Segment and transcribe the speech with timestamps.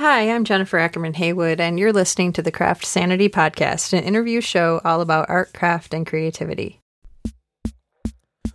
[0.00, 4.40] Hi, I'm Jennifer Ackerman Haywood, and you're listening to the Craft Sanity Podcast, an interview
[4.40, 6.80] show all about art, craft, and creativity.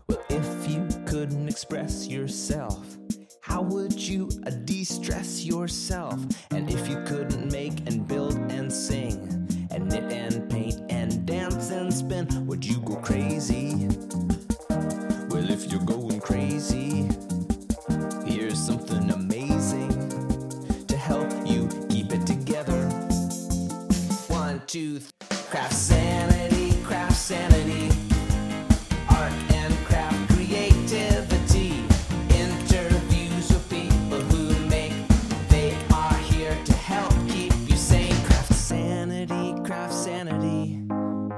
[0.10, 2.98] Well, if you couldn't express yourself,
[3.42, 4.28] how would you
[4.64, 6.20] de stress yourself?
[6.50, 11.70] And if you couldn't make and build and sing, and knit and paint and dance
[11.70, 13.88] and spin, would you go crazy?
[15.30, 17.08] Well, if you're going crazy,
[24.68, 25.12] two, th-
[25.50, 27.88] craft sanity, craft sanity.
[29.10, 31.84] Art and craft creativity.
[32.34, 34.94] Interviews with people who make.
[35.50, 38.16] They are here to help keep you sane.
[38.26, 40.82] Craft sanity, craft sanity.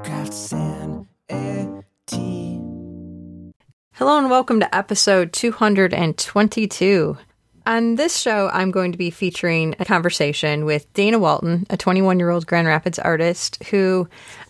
[0.04, 1.06] Craft sanity.
[3.94, 7.18] Hello, and welcome to episode 222.
[7.68, 12.18] On this show, I'm going to be featuring a conversation with Dayna Walton, a 21
[12.18, 14.08] year old Grand Rapids artist who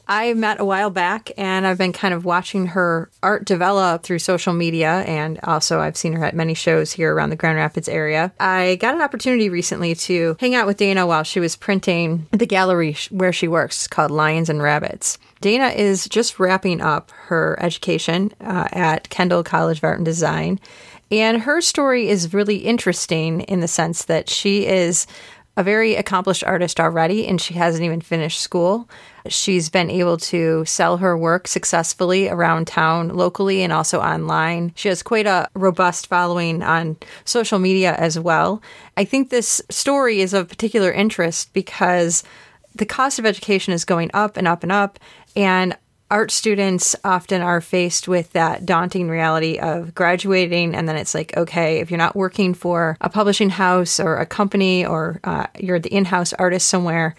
[0.08, 4.20] I met a while back, and I've been kind of watching her art develop through
[4.20, 7.90] social media, and also I've seen her at many shows here around the Grand Rapids
[7.90, 8.32] area.
[8.40, 12.46] I got an opportunity recently to hang out with Dayna while she was printing the
[12.46, 15.18] gallery where she works called Lions and Rabbits.
[15.42, 20.59] Dayna is just wrapping up her education uh, at Kendall College of Art and Design.
[21.11, 25.08] And her story is really interesting in the sense that she is
[25.58, 28.88] a very accomplished artist already and she hasn't even finished school.
[29.28, 34.72] She's been able to sell her work successfully around town locally and also online.
[34.75, 38.61] She has quite a robust following on social media as well.
[38.97, 42.23] I think this story is of particular interest because
[42.75, 45.00] the cost of education is going up and up and up
[45.35, 45.75] and
[46.09, 51.36] art students often are faced with that daunting reality of graduating and then it's like
[51.36, 55.80] okay if you're not working for a publishing house or a company or uh, you're
[55.80, 57.13] the in-house artist somewhere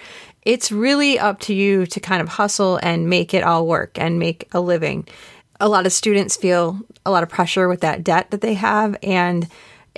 [0.49, 4.19] it's really up to you to kind of hustle and make it all work and
[4.19, 5.07] make a living.
[5.61, 8.97] A lot of students feel a lot of pressure with that debt that they have
[9.03, 9.47] and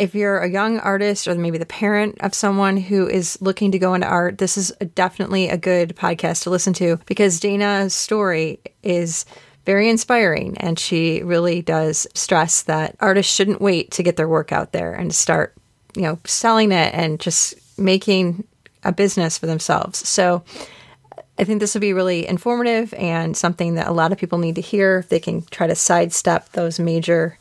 [0.01, 3.79] if you're a young artist or maybe the parent of someone who is looking to
[3.79, 8.61] go into art, this is definitely a good podcast to listen to because Dayna's story
[8.83, 9.27] is
[9.67, 14.53] very inspiring and she really does stress that artists shouldn't wait to get their work
[14.53, 15.55] out there and start,
[15.95, 18.43] you know, selling it and just making
[18.83, 20.09] a business for themselves.
[20.09, 20.43] So
[21.39, 24.55] I think this will be really informative and something that a lot of people need
[24.55, 27.37] to hear if they can try to sidestep those major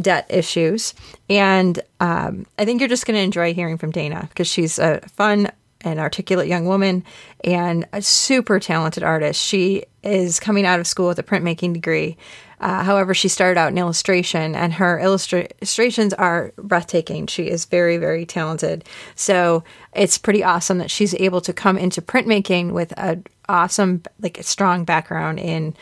[0.00, 0.94] debt issues.
[1.30, 5.00] And um, I think you're just going to enjoy hearing from Dayna because she's a
[5.08, 5.48] fun
[5.82, 7.04] and articulate young woman
[7.44, 9.40] and a super talented artist.
[9.40, 12.16] She is coming out of school with a printmaking degree.
[12.60, 17.26] Uh, however, she started out in illustration, and her illustra- illustrations are breathtaking.
[17.26, 18.84] She is very, very talented.
[19.16, 24.38] So it's pretty awesome that she's able to come into printmaking with an awesome, like,
[24.38, 25.76] a strong background in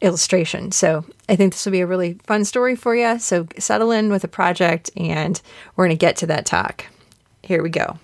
[0.00, 0.72] illustration.
[0.72, 3.18] So I think this will be a really fun story for you.
[3.18, 5.40] So settle in with the project, and
[5.76, 6.86] we're going to get to that talk.
[7.42, 7.98] Here we go.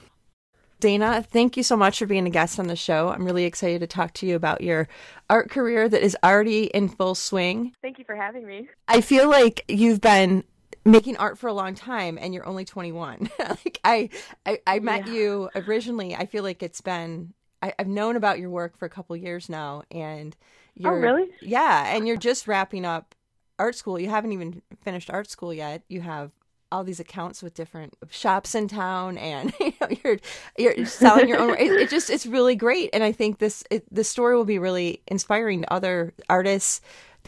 [0.81, 3.09] Dayna, thank you so much for being a guest on the show.
[3.09, 4.89] I'm really excited to talk to you about your
[5.31, 7.73] art career that is already in full swing.
[7.81, 8.69] Thank you for having me.
[8.87, 10.45] I feel like you've been
[10.85, 13.31] making art for a long time and you're only 21.
[13.39, 14.11] like I,
[14.45, 15.13] I, I met Yeah.
[15.15, 16.15] you originally.
[16.15, 17.33] I feel like it's been,
[17.63, 20.37] I, I've known about your work for a couple years now and
[20.79, 21.31] Oh, you're, Oh, really?
[21.41, 21.95] Yeah.
[21.95, 23.15] And you're just wrapping up
[23.59, 23.99] art school.
[23.99, 25.83] You haven't even finished art school yet.
[25.89, 26.33] You have
[26.73, 30.19] all these accounts with different shops in town and you know you're
[30.59, 33.85] you're selling your own it, it just it's really great and i think this it,
[33.95, 36.81] this story will be really inspiring to other artists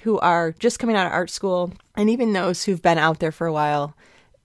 [0.02, 3.32] who are just coming out of art school and even those who've been out there
[3.32, 3.94] for a while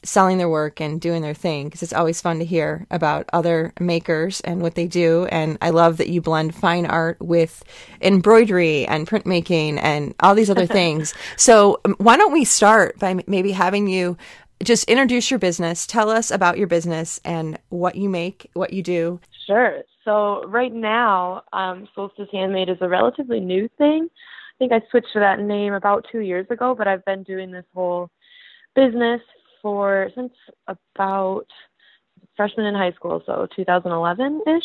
[0.03, 3.73] selling their work and doing their thing because it's always fun to hear about other
[3.79, 7.63] makers and what they do and i love that you blend fine art with
[8.01, 13.21] embroidery and printmaking and all these other things so um, why don't we start by
[13.27, 14.17] maybe having you
[14.63, 18.83] just introduce your business tell us about your business and what you make what you
[18.83, 19.83] do Sure.
[20.05, 24.09] So right now, um, Solstice Handmade is a relatively new thing.
[24.11, 27.51] I think I switched to that name about two years ago, but I've been doing
[27.51, 28.09] this whole
[28.75, 29.21] business
[29.63, 30.33] for since
[30.67, 31.47] about
[32.35, 34.63] freshman in high school, so 2011-ish.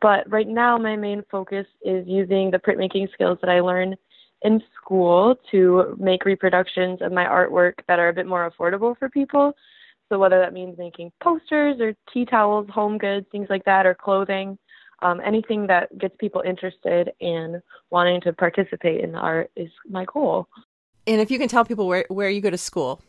[0.00, 3.96] But right now, my main focus is using the printmaking skills that I learned
[4.42, 9.08] in school to make reproductions of my artwork that are a bit more affordable for
[9.08, 9.52] people.
[10.08, 13.94] So whether that means making posters or tea towels, home goods, things like that, or
[13.94, 14.56] clothing,
[15.02, 17.60] um, anything that gets people interested in
[17.90, 20.46] wanting to participate in the art is my goal.
[21.06, 23.00] and if you can tell people where, where you go to school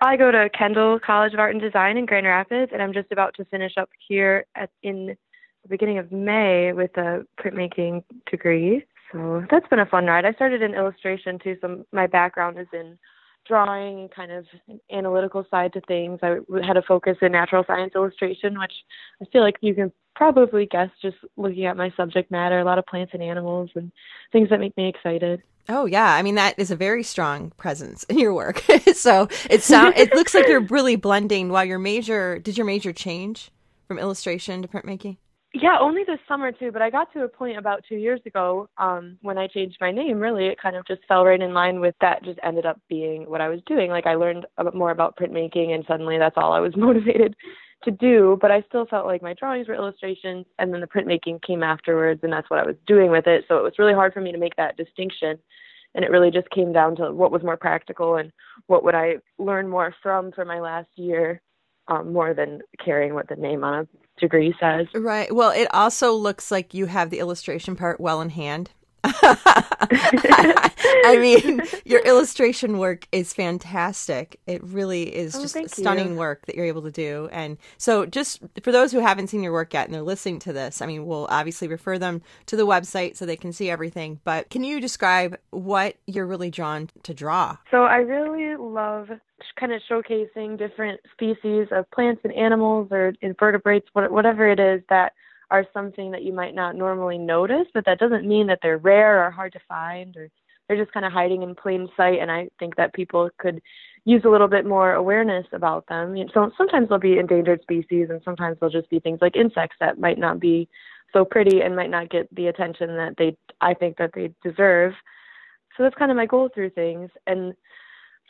[0.00, 3.10] I go to Kendall College of Art and Design in Grand Rapids, and I'm just
[3.10, 5.16] about to finish up here at, in
[5.62, 8.84] the beginning of May with a printmaking degree.
[9.12, 10.24] So that's been a fun ride.
[10.24, 12.98] I started in illustration too, so my background is in
[13.46, 16.20] drawing and kind of an analytical side to things.
[16.22, 18.74] I had a focus in natural science illustration, which
[19.22, 22.78] I feel like you can probably guess just looking at my subject matter, a lot
[22.78, 23.90] of plants and animals and
[24.32, 25.42] things that make me excited.
[25.68, 28.60] Oh yeah, I mean that is a very strong presence in your work.
[28.94, 31.50] so it sound it looks like you're really blending.
[31.50, 33.50] While your major did your major change
[33.86, 35.18] from illustration to printmaking?
[35.54, 36.72] Yeah, only this summer too.
[36.72, 39.92] But I got to a point about two years ago um, when I changed my
[39.92, 40.20] name.
[40.20, 42.24] Really, it kind of just fell right in line with that.
[42.24, 43.90] Just ended up being what I was doing.
[43.90, 47.34] Like I learned a bit more about printmaking, and suddenly that's all I was motivated
[47.84, 48.38] to do.
[48.40, 52.20] But I still felt like my drawings were illustrations, and then the printmaking came afterwards,
[52.22, 53.44] and that's what I was doing with it.
[53.48, 55.38] So it was really hard for me to make that distinction
[55.94, 58.32] and it really just came down to what was more practical and
[58.66, 61.40] what would I learn more from for my last year,
[61.88, 64.86] um, more than caring what the name on a degree says.
[64.94, 65.34] Right.
[65.34, 68.70] Well, it also looks like you have the illustration part well in hand.
[71.04, 74.40] I mean, your illustration work is fantastic.
[74.46, 76.18] It really is Oh, just stunning you.
[76.18, 77.28] work that you're able to do.
[77.32, 80.52] And so, just for those who haven't seen your work yet and they're listening to
[80.52, 84.20] this, I mean, we'll obviously refer them to the website so they can see everything.
[84.24, 87.56] But can you describe what you're really drawn to draw?
[87.70, 89.08] So I really love
[89.58, 95.12] kind of showcasing different species of plants and animals or invertebrates, whatever it is that
[95.50, 99.26] are something that you might not normally notice, but that doesn't mean that they're rare
[99.26, 100.28] or hard to find or
[100.68, 102.18] they're just kind of hiding in plain sight.
[102.20, 103.62] And I think that people could
[104.04, 106.14] use a little bit more awareness about them.
[106.34, 109.98] So sometimes they'll be endangered species, and sometimes they'll just be things like insects that
[109.98, 110.68] might not be
[111.12, 114.92] so pretty and might not get the attention that they I think that they deserve.
[115.76, 117.10] So that's kind of my goal through things.
[117.26, 117.54] And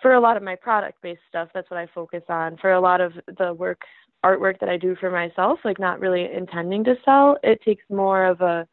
[0.01, 2.57] for a lot of my product based stuff, that's what I focus on.
[2.59, 3.81] For a lot of the work
[4.25, 8.25] artwork that I do for myself, like not really intending to sell, it takes more
[8.25, 8.67] of a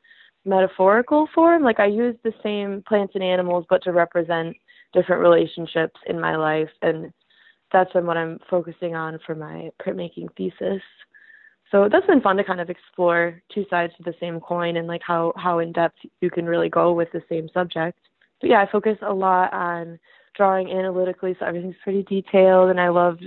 [0.45, 1.63] metaphorical form.
[1.63, 4.55] Like I use the same plants and animals but to represent
[4.93, 7.11] different relationships in my life and
[7.71, 10.81] that's been what I'm focusing on for my printmaking thesis.
[11.71, 14.87] So that's been fun to kind of explore two sides to the same coin and
[14.87, 17.99] like how how in depth you can really go with the same subject.
[18.39, 19.99] But yeah, I focus a lot on
[20.35, 23.17] drawing analytically, so everything's pretty detailed, and I love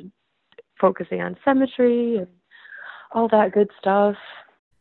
[0.81, 2.29] focusing on symmetry and
[3.13, 4.17] all that good stuff.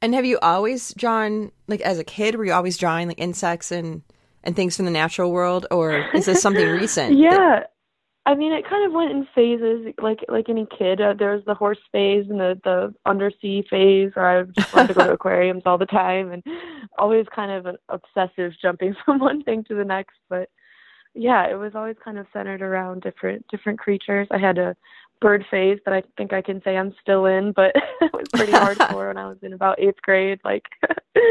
[0.02, 2.36] And have you always drawn like as a kid?
[2.36, 4.02] Were you always drawing like insects and
[4.44, 7.18] and things from the natural world, or is this something recent?
[7.18, 7.64] that- Yeah.
[8.26, 11.00] I mean, it kind of went in phases, like like any kid.
[11.00, 14.90] Uh, there was the horse phase and the the undersea phase, where I just wanted
[14.90, 16.44] to go to aquariums all the time, and
[17.00, 20.18] always kind of an obsessive jumping from one thing to the next.
[20.30, 20.50] But
[21.14, 24.28] yeah, it was always kind of centered around different different creatures.
[24.30, 24.76] I had a
[25.20, 28.52] bird phase that I think I can say I'm still in, but it was pretty
[28.54, 30.40] hardcore when I was in about eighth grade.
[30.44, 30.64] Like,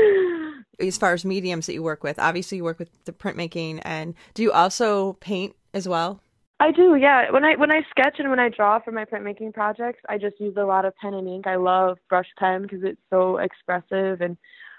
[0.80, 4.14] as far as mediums that you work with, obviously you work with the printmaking, and
[4.34, 6.20] do you also paint as well?
[6.58, 7.30] I do, yeah.
[7.30, 10.40] When I when I sketch and when I draw for my printmaking projects, I just
[10.40, 11.46] use a lot of pen and ink.
[11.46, 14.38] I love brush pen because it's so expressive and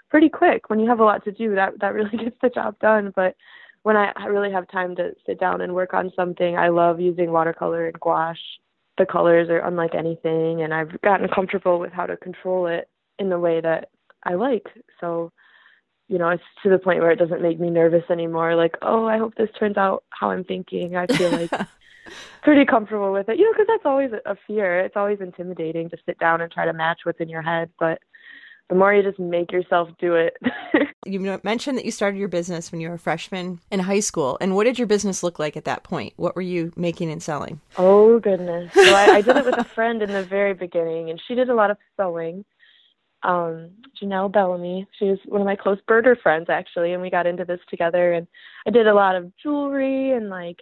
[0.10, 0.70] pretty quick.
[0.70, 3.14] When you have a lot to do, that that really gets the job done.
[3.16, 3.36] But
[3.84, 7.00] when I I really have time to sit down and work on something, I love
[7.00, 8.60] using watercolor and gouache.
[8.98, 12.90] The colors are unlike anything, and I've gotten comfortable with how to control it
[13.20, 13.90] in the way that
[14.24, 14.68] I like.
[15.00, 15.32] So,
[16.08, 18.56] you know, it's to the point where it doesn't make me nervous anymore.
[18.56, 20.96] Like, oh, I hope this turns out how I'm thinking.
[20.96, 21.52] I feel like
[22.44, 23.38] pretty comfortable with it.
[23.38, 24.80] You know, because that's always a fear.
[24.80, 27.70] It's always intimidating to sit down and try to match what's in your head.
[27.80, 28.00] But
[28.70, 30.38] the more you just make yourself do it.
[31.06, 34.38] You mentioned that you started your business when you were a freshman in high school,
[34.42, 36.12] and what did your business look like at that point?
[36.18, 37.62] What were you making and selling?
[37.78, 38.74] oh goodness.
[38.74, 41.50] So I, I did it with a friend in the very beginning, and she did
[41.50, 42.44] a lot of sewing.
[43.24, 43.70] Um,
[44.02, 44.86] Janelle Bellamy.
[45.00, 48.12] She was one of my close birder friends actually, and we got into this together.
[48.12, 48.28] And
[48.68, 50.58] I did a lot of jewelry and like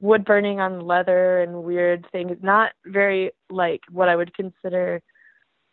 [0.00, 2.36] wood burning on leather and weird things.
[2.42, 5.00] Not very like what I would consider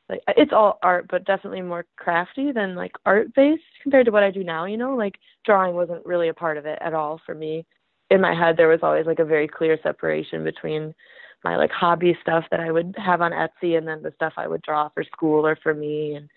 [0.09, 4.23] like it's all art, but definitely more crafty than like art based compared to what
[4.23, 4.65] I do now.
[4.65, 7.65] You know, like drawing wasn't really a part of it at all for me.
[8.09, 10.95] In my head, there was always like a very clear separation between
[11.43, 14.47] my like hobby stuff that I would have on Etsy and then the stuff I
[14.47, 16.15] would draw for school or for me.
[16.15, 16.29] And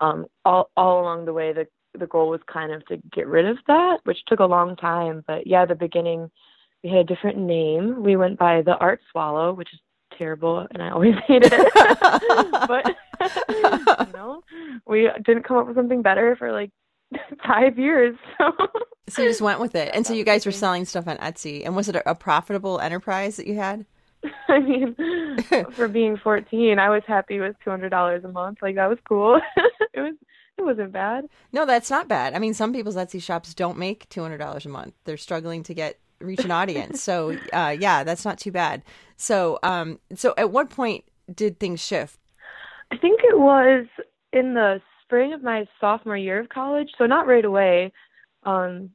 [0.00, 1.66] um, all all along the way, the
[1.98, 5.22] the goal was kind of to get rid of that, which took a long time.
[5.26, 6.30] But yeah, the beginning,
[6.82, 8.02] we had a different name.
[8.02, 9.78] We went by the Art Swallow, which is
[10.16, 11.72] terrible, and I always hated it.
[12.68, 12.94] but
[14.06, 14.42] you know,
[14.86, 16.70] we didn't come up with something better for like
[17.46, 18.16] five years.
[18.38, 18.52] So
[19.08, 21.64] So you just went with it, and so you guys were selling stuff on Etsy.
[21.64, 23.86] And was it a, a profitable enterprise that you had?
[24.48, 24.96] I mean,
[25.72, 28.58] for being 14, I was happy with $200 a month.
[28.62, 29.38] Like that was cool.
[29.92, 30.14] it was
[30.56, 31.26] it wasn't bad.
[31.52, 32.34] No, that's not bad.
[32.34, 34.94] I mean, some people's Etsy shops don't make two hundred dollars a month.
[35.04, 37.02] They're struggling to get reach an audience.
[37.02, 38.82] so, uh, yeah, that's not too bad.
[39.16, 42.18] So, um, so at what point did things shift?
[42.90, 43.86] I think it was
[44.32, 46.90] in the spring of my sophomore year of college.
[46.98, 47.92] So not right away.
[48.44, 48.90] Um,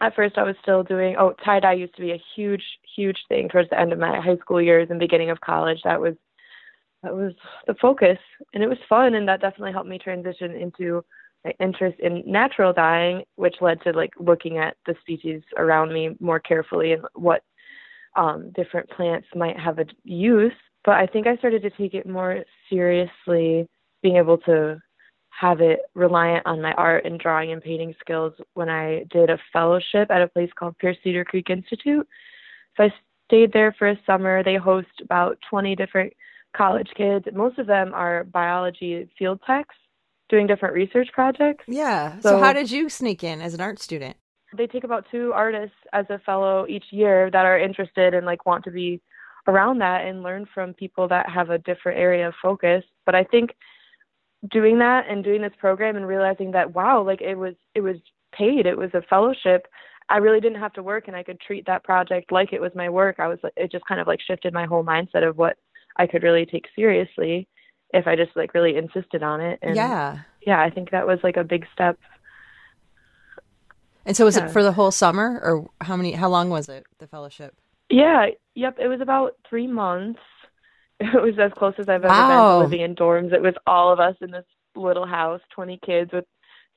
[0.00, 1.16] at first, I was still doing.
[1.18, 2.62] Oh, tie dye used to be a huge,
[2.94, 5.78] huge thing towards the end of my high school years and beginning of college.
[5.84, 6.14] That was
[7.02, 7.32] that was
[7.66, 8.18] the focus,
[8.52, 11.04] and it was fun, and that definitely helped me transition into
[11.60, 16.40] interest in natural dyeing, which led to like looking at the species around me more
[16.40, 17.42] carefully and what
[18.16, 20.52] um, different plants might have a use.
[20.84, 23.68] But I think I started to take it more seriously,
[24.02, 24.80] being able to
[25.30, 29.38] have it reliant on my art and drawing and painting skills when I did a
[29.52, 32.08] fellowship at a place called Pierce Cedar Creek Institute.
[32.76, 32.94] So I
[33.26, 34.42] stayed there for a summer.
[34.42, 36.12] They host about 20 different
[36.56, 37.26] college kids.
[37.34, 39.74] Most of them are biology field techs
[40.28, 41.64] doing different research projects.
[41.66, 42.18] Yeah.
[42.20, 44.16] So, so how did you sneak in as an art student?
[44.56, 48.46] They take about two artists as a fellow each year that are interested and like
[48.46, 49.00] want to be
[49.48, 52.82] around that and learn from people that have a different area of focus.
[53.04, 53.54] But I think
[54.50, 57.96] doing that and doing this program and realizing that wow, like it was it was
[58.32, 59.66] paid, it was a fellowship.
[60.08, 62.72] I really didn't have to work and I could treat that project like it was
[62.74, 63.16] my work.
[63.18, 65.56] I was it just kind of like shifted my whole mindset of what
[65.96, 67.48] I could really take seriously
[67.92, 69.58] if I just like really insisted on it.
[69.62, 70.20] And yeah.
[70.46, 71.98] Yeah, I think that was like a big step.
[74.04, 74.46] And so was yeah.
[74.46, 77.54] it for the whole summer or how many how long was it the fellowship?
[77.90, 80.20] Yeah, yep, it was about 3 months.
[80.98, 82.28] It was as close as I've ever wow.
[82.28, 83.34] been to living in dorms.
[83.34, 86.24] It was all of us in this little house, 20 kids with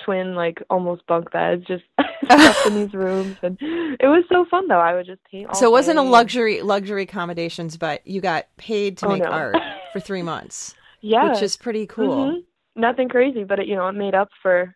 [0.03, 1.83] twin like almost bunk beds just
[2.67, 5.71] in these rooms and it was so fun though i would just paint so it
[5.71, 9.29] wasn't a luxury luxury accommodations but you got paid to oh, make no.
[9.29, 9.57] art
[9.91, 12.82] for three months yeah which is pretty cool mm-hmm.
[12.82, 14.75] nothing crazy but it you know it made up for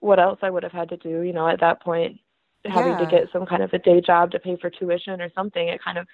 [0.00, 2.18] what else i would have had to do you know at that point
[2.64, 2.98] having yeah.
[2.98, 5.82] to get some kind of a day job to pay for tuition or something it
[5.82, 6.06] kind of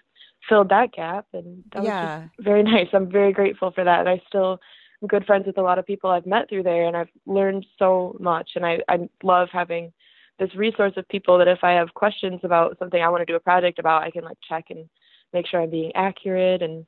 [0.48, 2.18] filled that gap and that yeah.
[2.18, 4.60] was very nice i'm very grateful for that and i still
[5.00, 7.64] I'm good friends with a lot of people I've met through there, and I've learned
[7.78, 8.50] so much.
[8.54, 9.92] And I I love having
[10.38, 13.36] this resource of people that if I have questions about something I want to do
[13.36, 14.88] a project about, I can like check and
[15.32, 16.62] make sure I'm being accurate.
[16.62, 16.86] And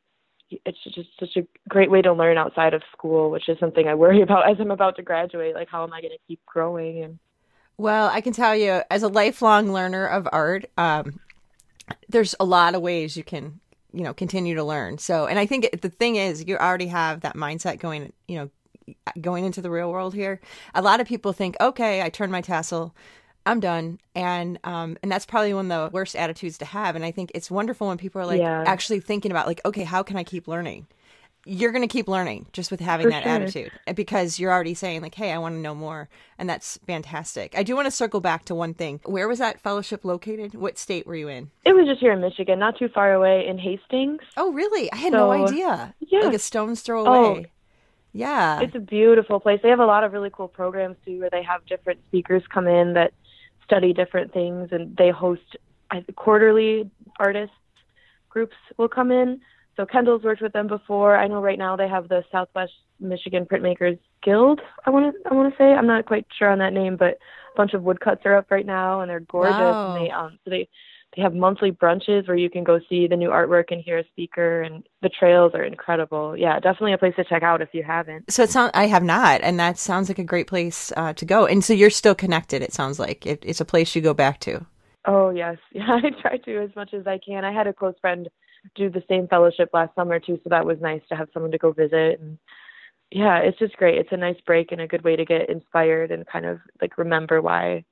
[0.65, 3.95] it's just such a great way to learn outside of school, which is something I
[3.95, 5.55] worry about as I'm about to graduate.
[5.55, 7.03] Like, how am I going to keep growing?
[7.03, 7.19] And
[7.79, 11.21] well, I can tell you, as a lifelong learner of art, um,
[12.09, 13.61] there's a lot of ways you can
[13.93, 17.21] you know continue to learn so and i think the thing is you already have
[17.21, 20.41] that mindset going you know going into the real world here
[20.75, 22.95] a lot of people think okay i turn my tassel
[23.47, 23.99] i'm done.
[24.15, 26.97] And um and that's probably one of the worst attitudes to have.
[26.97, 28.65] And i think it's wonderful when people are like yeah.
[28.67, 30.87] actually thinking about like okay how can i keep learning?
[31.45, 33.33] You're going to keep learning just with having For that sure.
[33.33, 36.09] attitude because you're already saying like hey i want to know more.
[36.39, 37.59] And that's fantastic.
[37.59, 39.01] I do want to circle back to one thing.
[39.05, 40.55] Where was that fellowship located?
[40.55, 41.51] What state were you in?
[41.65, 44.21] It was just here in michigan not too far away in hastings.
[44.37, 44.93] Oh really?
[44.93, 45.95] I had so, no idea.
[45.99, 46.21] yeah.
[46.21, 47.51] Like a stone's throw oh, away
[48.13, 48.61] yeah.
[48.61, 49.61] It's a beautiful place.
[49.63, 52.67] They have a lot of really cool programs too where they have different speakers come
[52.69, 53.13] in that
[53.65, 55.57] study different things and they host
[56.17, 57.55] quarterly artists
[58.31, 59.41] groups will come in
[59.77, 61.17] so Kendall's worked with them before.
[61.17, 64.61] I know right now they have the Southwest Michigan Printmakers Guild.
[64.87, 67.15] I want to I want to say I'm not quite sure on that name, but
[67.15, 69.53] a bunch of woodcuts are up right now, and they're gorgeous.
[69.53, 69.97] Wow.
[69.97, 70.69] And they um so they
[71.15, 74.05] they have monthly brunches where you can go see the new artwork and hear a
[74.09, 76.37] speaker, and the trails are incredible.
[76.37, 78.31] Yeah, definitely a place to check out if you haven't.
[78.33, 81.25] So it sounds I have not, and that sounds like a great place uh, to
[81.25, 81.47] go.
[81.47, 82.63] And so you're still connected.
[82.63, 84.65] It sounds like it, it's a place you go back to.
[85.07, 87.45] Oh yes, yeah, I try to as much as I can.
[87.45, 88.29] I had a close friend
[88.75, 91.59] do the same fellowship last summer too, so that was nice to have someone to
[91.59, 92.39] go visit and
[93.15, 93.99] yeah, it's just great.
[93.99, 96.97] It's a nice break and a good way to get inspired and kind of like
[96.97, 97.85] remember why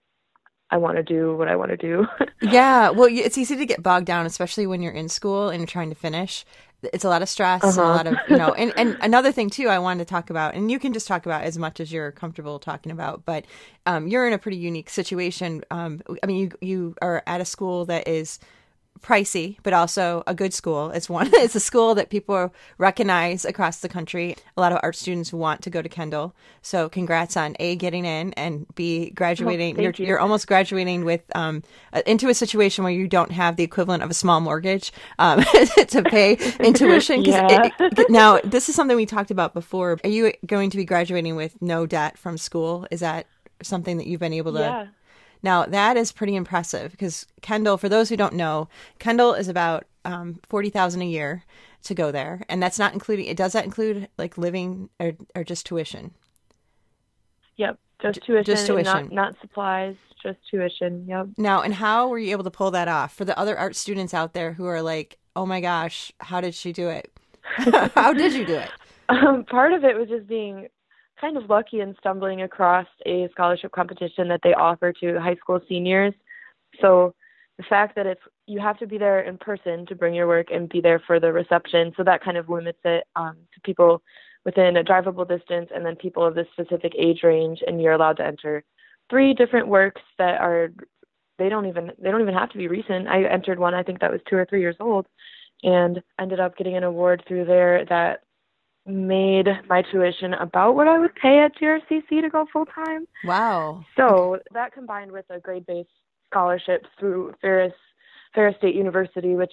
[0.70, 2.06] I want to do what I want to do.
[2.42, 5.66] yeah, well, it's easy to get bogged down, especially when you're in school and you're
[5.66, 6.44] trying to finish.
[6.82, 7.82] It's a lot of stress, uh-huh.
[7.82, 10.54] a lot of you know, and and another thing too, I wanted to talk about,
[10.54, 13.24] and you can just talk about as much as you're comfortable talking about.
[13.26, 13.44] But
[13.84, 15.62] um, you're in a pretty unique situation.
[15.70, 18.38] Um, I mean, you you are at a school that is
[19.00, 20.90] pricey, but also a good school.
[20.90, 21.30] It's one.
[21.40, 24.36] It's a school that people recognize across the country.
[24.56, 26.34] A lot of art students want to go to Kendall.
[26.60, 29.78] So, congrats on a getting in and b graduating.
[29.78, 30.06] Oh, you're, you.
[30.06, 31.62] you're almost graduating with um,
[32.04, 35.42] into a situation where you don't have the equivalent of a small mortgage um,
[35.88, 37.22] to pay in tuition.
[37.22, 37.70] yeah.
[37.80, 39.98] It, it, now, this is something we talked about before.
[40.04, 42.86] Are you going to be graduating with no debt from school?
[42.90, 43.26] Is that
[43.62, 44.60] something that you've been able to?
[44.60, 44.86] Yeah.
[45.42, 48.68] Now, that is pretty impressive because Kendall, for those who don't know,
[48.98, 51.44] Kendall is about um, 40000 a year
[51.84, 52.42] to go there.
[52.48, 56.12] And that's not including, it does that include like living or, or just tuition?
[57.56, 57.78] Yep.
[58.02, 58.84] Just tuition, just tuition.
[58.84, 61.04] Not, not supplies, just tuition.
[61.06, 61.28] Yep.
[61.36, 64.14] Now, and how were you able to pull that off for the other art students
[64.14, 67.12] out there who are like, "Oh my gosh, how did she do it?
[67.94, 68.70] how did you do it?"
[69.10, 70.68] Um, part of it was just being
[71.20, 75.60] kind of lucky in stumbling across a scholarship competition that they offer to high school
[75.68, 76.14] seniors.
[76.80, 77.14] So
[77.58, 80.48] the fact that it's you have to be there in person to bring your work
[80.50, 84.02] and be there for the reception, so that kind of limits it um, to people
[84.44, 88.16] within a drivable distance and then people of this specific age range, and you're allowed
[88.16, 88.64] to enter
[89.10, 90.72] three different works that are
[91.38, 93.08] they don't even they don't even have to be recent.
[93.08, 95.06] I entered one I think that was two or three years old,
[95.62, 98.22] and ended up getting an award through there that
[98.86, 103.06] made my tuition about what I would pay at GRCC to go full time.
[103.24, 103.84] Wow.
[103.96, 105.90] So that combined with a grade based
[106.30, 107.72] scholarship through Ferris
[108.34, 109.50] Ferris State University, which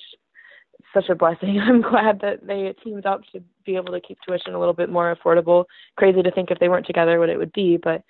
[0.79, 1.59] is such a blessing.
[1.63, 4.89] I'm glad that they teamed up to be able to keep tuition a little bit
[4.89, 5.65] more affordable.
[5.97, 8.03] Crazy to think if they weren't together what it would be, but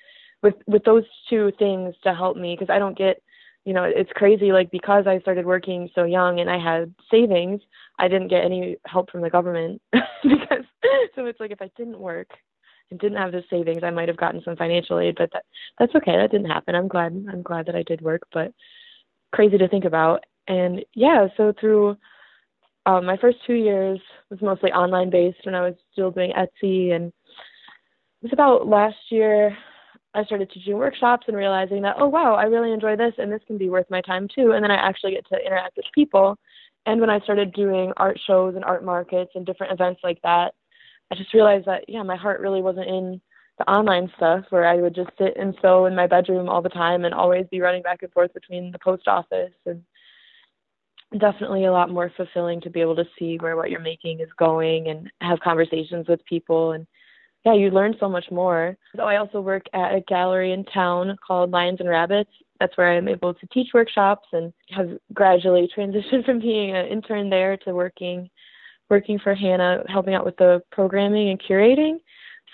[0.43, 3.21] with with those two things to help me because I don't get
[3.67, 7.59] you know it's crazy like because I started working so young and I had savings
[7.99, 10.63] I didn't get any help from the government because
[11.15, 12.29] so it's like if I didn't work
[12.89, 15.43] and didn't have the savings I might have gotten some financial aid but that
[15.77, 16.75] that's okay that didn't happen.
[16.75, 18.53] I'm glad I'm glad that I did work but
[19.33, 20.23] crazy to think about.
[20.47, 21.97] And yeah so through
[22.85, 26.93] um, my first two years was mostly online based when I was still doing Etsy
[26.93, 29.57] and it was about last year
[30.13, 33.41] I started teaching workshops and realizing that, oh, wow, I really enjoy this and this
[33.45, 34.51] can be worth my time too.
[34.53, 36.37] And then I actually get to interact with people.
[36.85, 40.53] And when I started doing art shows and art markets and different events like that,
[41.11, 43.21] I just realized that, yeah, my heart really wasn't in
[43.57, 46.69] the online stuff where I would just sit and sew in my bedroom all the
[46.69, 49.53] time and always be running back and forth between the post office.
[49.65, 49.83] And
[51.19, 54.29] definitely a lot more fulfilling to be able to see where what you're making is
[54.37, 56.85] going and have conversations with people and
[57.47, 58.77] yeah, you learn so much more.
[58.97, 62.29] So I also work at a gallery in town called Lions and Rabbits.
[62.59, 67.29] That's where I'm able to teach workshops and have gradually transitioned from being an intern
[67.29, 68.29] there to working
[68.89, 71.99] working for Hannah, helping out with the programming and curating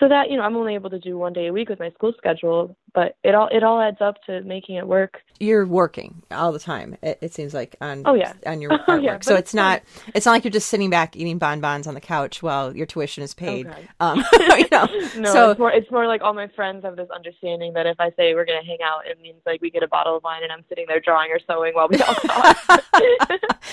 [0.00, 1.90] so that you know i'm only able to do one day a week with my
[1.90, 6.22] school schedule but it all it all adds up to making it work You're working
[6.30, 6.96] all the time.
[7.02, 8.34] It, it seems like on Oh, yeah.
[8.46, 9.02] on your Oh, artwork.
[9.02, 9.82] yeah, so it's not
[10.14, 13.24] it's not like you're just sitting back eating bonbons on the couch while your tuition
[13.24, 13.66] is paid.
[13.66, 13.88] Okay.
[13.98, 17.10] Um, you know, no so it's more it's more like all my friends have this
[17.12, 19.82] understanding that if i say we're going to hang out it means like we get
[19.82, 22.56] a bottle of wine and i'm sitting there drawing or sewing while we all talk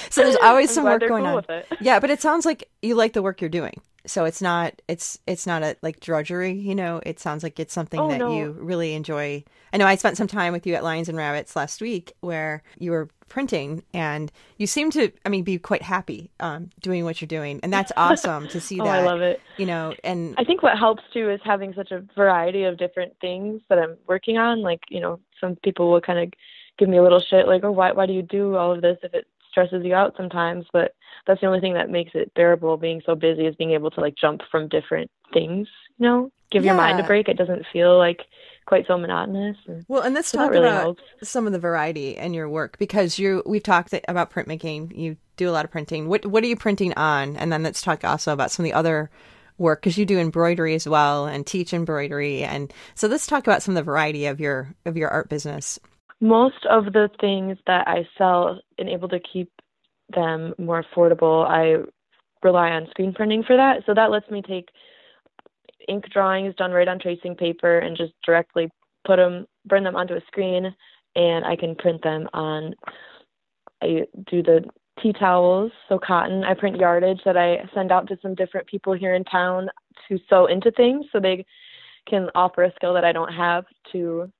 [0.10, 1.64] so there's always I'm some work going cool on.
[1.80, 3.82] Yeah, but it sounds like you like the work you're doing.
[4.06, 7.02] So it's not it's it's not a like drudgery, you know.
[7.06, 8.36] It sounds like it's something Oh, that no.
[8.36, 9.44] you really enjoy.
[9.74, 12.64] I know I spent some time with you at Lions and Rabbits last week where
[12.80, 17.22] you were printing and you seem to I mean be quite happy um doing what
[17.22, 17.60] you're doing.
[17.64, 19.00] And that's awesome to see oh that.
[19.00, 22.04] i love it You know, and I think what helps too is having such a
[22.16, 24.62] variety of different things that I'm working on.
[24.62, 26.34] Like, you know, some people will kind of
[26.78, 28.98] give me a little shit, like, oh, why, why do you do all of this
[29.04, 30.66] if it stresses you out sometimes?
[30.74, 30.96] But
[31.28, 34.02] that's the only thing that makes it bearable being so busy is being able to
[34.02, 37.30] like jump from different things, you know, give your mind a break.
[37.30, 38.22] It doesn't feel like
[38.66, 39.58] quite so monotonous.
[39.68, 41.04] And Well, and let's so talk really about helps.
[41.24, 44.96] some of the variety in your work because you we've talked about printmaking.
[44.96, 46.08] You do a lot of printing.
[46.08, 47.36] What what are you printing on?
[47.38, 49.10] And then let's talk also about some of the other
[49.58, 52.44] work because you do embroidery as well and teach embroidery.
[52.44, 55.80] And so let's talk about some of the variety of your of your art business.
[56.22, 59.52] Most of the things that I sell and able to keep
[60.14, 61.84] them more affordable, I
[62.44, 63.84] rely on screen printing for that.
[63.86, 64.70] So that lets me take
[65.88, 68.70] ink drawings done right on tracing paper and just directly
[69.06, 70.74] put them, burn them onto a screen,
[71.16, 72.76] and I can print them on.
[73.82, 74.64] I do the
[75.02, 76.44] tea towels, so cotton.
[76.44, 79.70] I print yardage that I send out to some different people here in town
[80.08, 81.46] to sew into things, so they
[82.08, 84.32] can offer a skill that I don't have to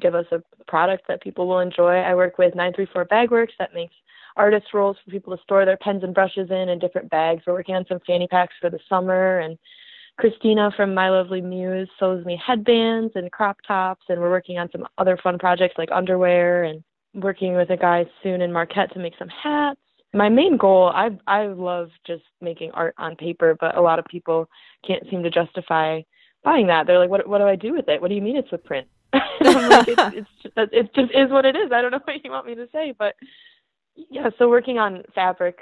[0.00, 1.96] give us a product that people will enjoy.
[1.96, 3.94] I work with 934 Bagworks that makes
[4.36, 7.42] artist rolls for people to store their pens and brushes in and different bags.
[7.46, 9.58] We're working on some fanny packs for the summer and
[10.18, 14.68] Christina from My Lovely Muse sews me headbands and crop tops and we're working on
[14.72, 16.82] some other fun projects like underwear and
[17.14, 19.80] working with a guy soon in Marquette to make some hats.
[20.14, 24.06] My main goal, I I love just making art on paper, but a lot of
[24.06, 24.48] people
[24.86, 26.00] can't seem to justify
[26.44, 26.86] buying that.
[26.86, 28.00] They're like, "What what do I do with it?
[28.00, 28.88] What do you mean it's with print?"
[29.40, 31.70] Like, it's, it's just, it just is what it is.
[31.72, 33.14] I don't know what you want me to say, but
[33.94, 34.30] yeah.
[34.38, 35.58] So working on fabric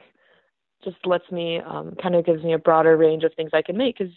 [0.84, 3.76] just lets me um, kind of gives me a broader range of things I can
[3.76, 4.12] make because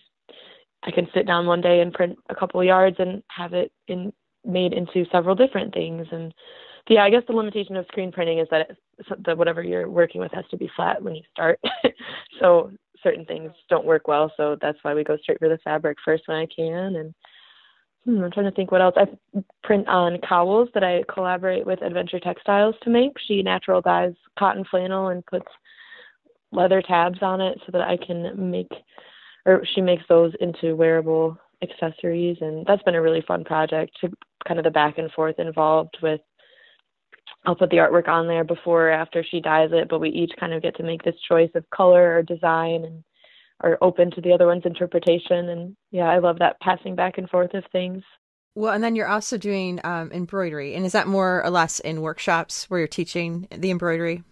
[0.84, 4.14] I can sit down one day and print a couple yards and have it in
[4.46, 6.08] made into several different things.
[6.12, 6.34] And
[6.88, 8.78] yeah, I guess the limitation of screen printing is that, it,
[9.26, 11.60] that whatever you're working with has to be flat when you start.
[12.40, 12.72] so
[13.04, 14.32] certain things don't work well.
[14.38, 16.96] So that's why we go straight for the fabric first when I can.
[16.96, 17.14] And
[18.06, 18.96] hmm, I'm trying to think what else.
[18.98, 19.08] I
[19.64, 23.14] print on cowls that I collaborate with Adventure Textiles to make.
[23.28, 25.48] She natural dyes cotton flannel and puts
[26.52, 28.72] leather tabs on it so that I can make,
[29.46, 32.38] or she makes those into wearable accessories.
[32.42, 34.12] And that's been a really fun project to
[34.48, 36.22] kind of the back and forth involved with.
[37.46, 40.34] I'll put the artwork on there before or after she dyes it, but we each
[40.40, 43.04] kind of get to make this choice of color or design and
[43.62, 45.50] are open to the other one's interpretation.
[45.50, 48.04] And yeah, I love that passing back and forth of things.
[48.56, 50.76] Well, and then you're also doing um, embroidery.
[50.76, 54.24] And is that more or less in workshops where you're teaching the embroidery?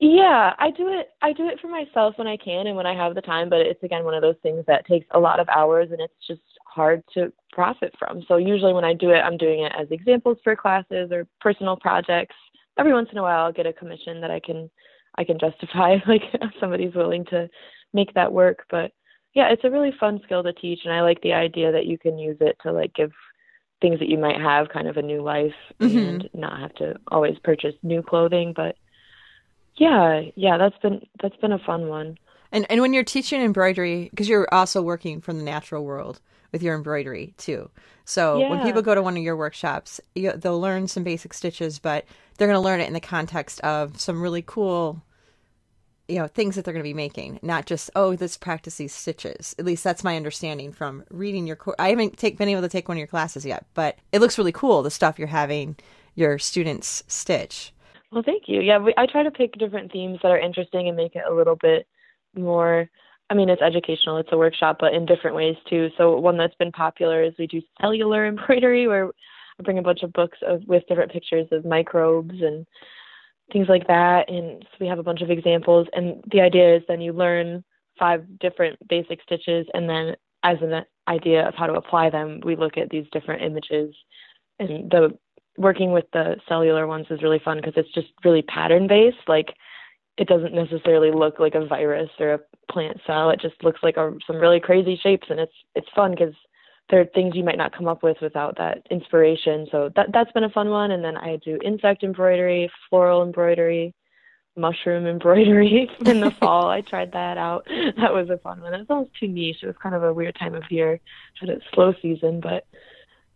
[0.00, 1.10] Yeah, I do it.
[1.22, 3.48] I do it for myself when I can and when I have the time.
[3.48, 6.26] But it's again one of those things that takes a lot of hours, and it's
[6.26, 6.42] just
[6.78, 8.22] hard to profit from.
[8.28, 11.76] So usually when I do it, I'm doing it as examples for classes or personal
[11.76, 12.36] projects.
[12.78, 14.70] Every once in a while, I'll get a commission that I can
[15.16, 15.96] I can justify.
[16.06, 17.48] Like if somebody's willing to
[17.92, 18.60] make that work.
[18.70, 18.92] But
[19.34, 21.98] yeah, it's a really fun skill to teach, and I like the idea that you
[21.98, 23.12] can use it to like give
[23.80, 25.98] things that you might have kind of a new life mm-hmm.
[25.98, 28.52] and not have to always purchase new clothing.
[28.54, 28.76] But
[29.76, 32.18] yeah, yeah, that's been that's been a fun one.
[32.52, 36.20] And and when you're teaching embroidery, because you're also working from the natural world
[36.52, 37.70] with your embroidery too.
[38.04, 38.50] So yeah.
[38.50, 42.04] when people go to one of your workshops, you, they'll learn some basic stitches, but
[42.36, 45.02] they're going to learn it in the context of some really cool
[46.08, 48.94] you know things that they're going to be making not just oh let's practice these
[48.94, 52.62] stitches at least that's my understanding from reading your course i haven't take, been able
[52.62, 55.28] to take one of your classes yet but it looks really cool the stuff you're
[55.28, 55.76] having
[56.14, 57.74] your students stitch
[58.10, 60.96] well thank you yeah we, i try to pick different themes that are interesting and
[60.96, 61.86] make it a little bit
[62.34, 62.88] more
[63.30, 66.54] i mean it's educational it's a workshop but in different ways too so one that's
[66.56, 70.62] been popular is we do cellular embroidery where i bring a bunch of books of,
[70.66, 72.66] with different pictures of microbes and
[73.52, 74.28] things like that.
[74.28, 75.86] And so we have a bunch of examples.
[75.92, 77.64] And the idea is then you learn
[77.98, 80.14] five different basic stitches, and then
[80.44, 83.94] as an idea of how to apply them, we look at these different images.
[84.60, 85.18] And the
[85.56, 89.16] working with the cellular ones is really fun because it's just really pattern based.
[89.26, 89.54] Like
[90.18, 93.30] it doesn't necessarily look like a virus or a plant cell.
[93.30, 96.34] It just looks like a, some really crazy shapes, and it's it's fun because
[96.90, 99.66] there are things you might not come up with without that inspiration.
[99.70, 100.90] So that that's been a fun one.
[100.90, 103.94] And then I do insect embroidery, floral embroidery,
[104.56, 106.68] mushroom embroidery in the fall.
[106.68, 107.66] I tried that out.
[107.68, 108.74] That was a fun one.
[108.74, 109.58] It was almost too niche.
[109.62, 111.00] It was kind of a weird time of year.
[111.40, 112.66] Had a slow season, but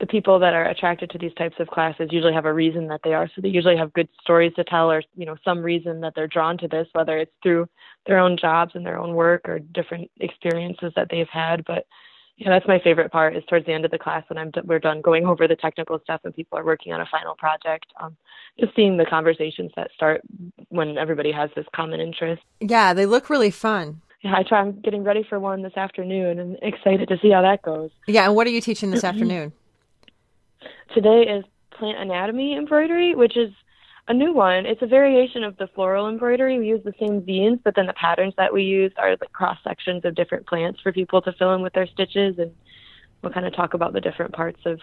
[0.02, 3.02] the people that are attracted to these types of classes usually have a reason that
[3.04, 3.28] they are.
[3.28, 6.26] So they usually have good stories to tell or, you know, some reason that they're
[6.26, 7.68] drawn to this, whether it's through
[8.08, 11.64] their own jobs and their own work or different experiences that they've had.
[11.64, 11.86] But
[12.36, 14.62] yeah, that's my favorite part is towards the end of the class when I'm d-
[14.64, 17.86] we're done going over the technical stuff and people are working on a final project.
[18.00, 18.16] Um,
[18.58, 20.22] just seeing the conversations that start
[20.70, 22.42] when everybody has this common interest.
[22.58, 24.00] Yeah, they look really fun.
[24.22, 24.58] Yeah, I try.
[24.58, 27.90] I'm getting ready for one this afternoon and excited to see how that goes.
[28.08, 29.52] Yeah, and what are you teaching this afternoon?
[30.94, 33.51] Today is plant anatomy embroidery, which is
[34.09, 34.66] a new one.
[34.66, 36.59] It's a variation of the floral embroidery.
[36.59, 39.59] We use the same veins, but then the patterns that we use are like cross
[39.62, 42.53] sections of different plants for people to fill in with their stitches, and
[43.22, 44.81] we'll kind of talk about the different parts of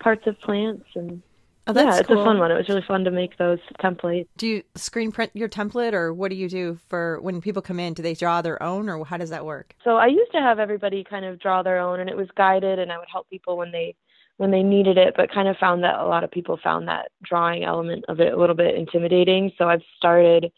[0.00, 1.22] parts of plants and.
[1.70, 2.22] Oh, yeah, it's cool.
[2.22, 2.50] a fun one.
[2.50, 4.26] It was really fun to make those templates.
[4.38, 7.78] Do you screen print your template, or what do you do for when people come
[7.78, 7.92] in?
[7.92, 9.74] Do they draw their own, or how does that work?
[9.84, 12.78] So I used to have everybody kind of draw their own, and it was guided,
[12.78, 13.94] and I would help people when they
[14.38, 17.10] when they needed it, but kind of found that a lot of people found that
[17.22, 19.52] drawing element of it a little bit intimidating.
[19.58, 20.50] So I've started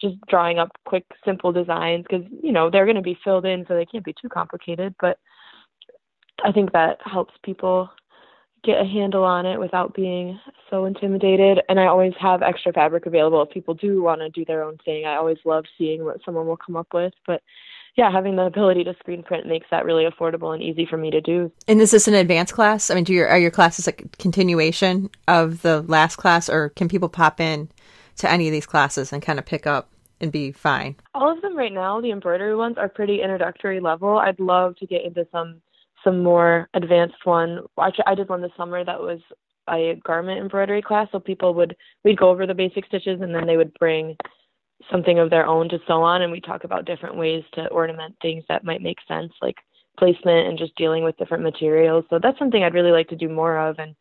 [0.00, 3.64] just drawing up quick, simple designs because, you know, they're going to be filled in,
[3.66, 4.94] so they can't be too complicated.
[5.00, 5.18] But
[6.44, 7.90] I think that helps people
[8.64, 10.38] get a handle on it without being
[10.68, 11.60] so intimidated.
[11.68, 14.76] And I always have extra fabric available if people do want to do their own
[14.84, 15.06] thing.
[15.06, 17.12] I always love seeing what someone will come up with.
[17.26, 17.42] But
[17.96, 21.10] yeah, having the ability to screen print makes that really affordable and easy for me
[21.10, 21.50] to do.
[21.68, 22.90] And is this an advanced class?
[22.90, 26.88] I mean, do your are your classes a continuation of the last class, or can
[26.88, 27.68] people pop in
[28.16, 30.96] to any of these classes and kind of pick up and be fine?
[31.14, 34.18] All of them right now, the embroidery ones are pretty introductory level.
[34.18, 35.60] I'd love to get into some
[36.04, 37.60] some more advanced one.
[37.78, 39.20] Actually, I did one this summer that was
[39.68, 43.46] a garment embroidery class, so people would we'd go over the basic stitches and then
[43.46, 44.16] they would bring
[44.90, 48.14] something of their own to sew on and we talk about different ways to ornament
[48.22, 49.56] things that might make sense like
[49.98, 52.04] placement and just dealing with different materials.
[52.10, 53.94] So that's something i'd really like to do more of and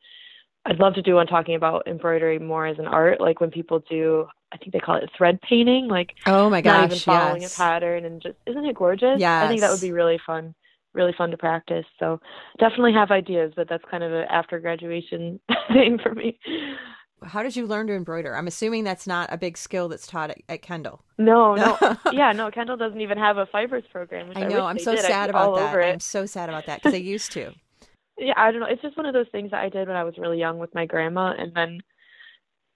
[0.65, 3.83] i'd love to do one talking about embroidery more as an art like when people
[3.89, 7.41] do i think they call it thread painting like oh my gosh not even following
[7.41, 7.53] yes.
[7.53, 9.19] a pattern and just isn't it gorgeous?
[9.19, 10.53] Yeah i think that would be really fun
[10.93, 11.85] really fun to practice.
[11.99, 12.19] So
[12.59, 15.39] definitely have ideas but that's kind of an after graduation
[15.73, 16.39] thing for me
[17.23, 18.35] how did you learn to embroider?
[18.35, 21.01] I'm assuming that's not a big skill that's taught at, at Kendall.
[21.17, 22.51] No, no, yeah, no.
[22.51, 24.31] Kendall doesn't even have a fibers program.
[24.35, 24.65] I know.
[24.65, 25.05] I am so did.
[25.05, 25.75] sad about that.
[25.75, 27.51] I'm so sad about that because they used to.
[28.17, 28.67] yeah, I don't know.
[28.67, 30.73] It's just one of those things that I did when I was really young with
[30.73, 31.79] my grandma, and then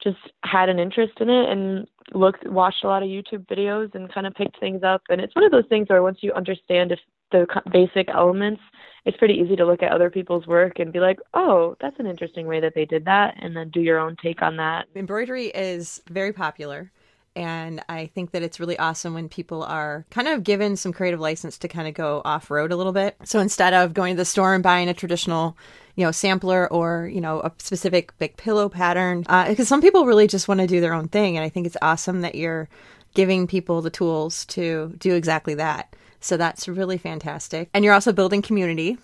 [0.03, 4.13] just had an interest in it and looked, watched a lot of YouTube videos, and
[4.13, 5.01] kind of picked things up.
[5.09, 6.99] And it's one of those things where once you understand if
[7.33, 8.61] the basic elements,
[9.03, 12.07] it's pretty easy to look at other people's work and be like, oh, that's an
[12.07, 14.85] interesting way that they did that, and then do your own take on that.
[14.95, 16.89] Embroidery is very popular.
[17.35, 21.19] And I think that it's really awesome when people are kind of given some creative
[21.19, 23.15] license to kind of go off road a little bit.
[23.23, 25.57] So instead of going to the store and buying a traditional,
[25.95, 30.05] you know, sampler or, you know, a specific big pillow pattern, because uh, some people
[30.05, 31.35] really just want to do their own thing.
[31.35, 32.69] And I think it's awesome that you're
[33.15, 35.95] giving people the tools to do exactly that.
[36.23, 37.69] So that's really fantastic.
[37.73, 38.97] And you're also building community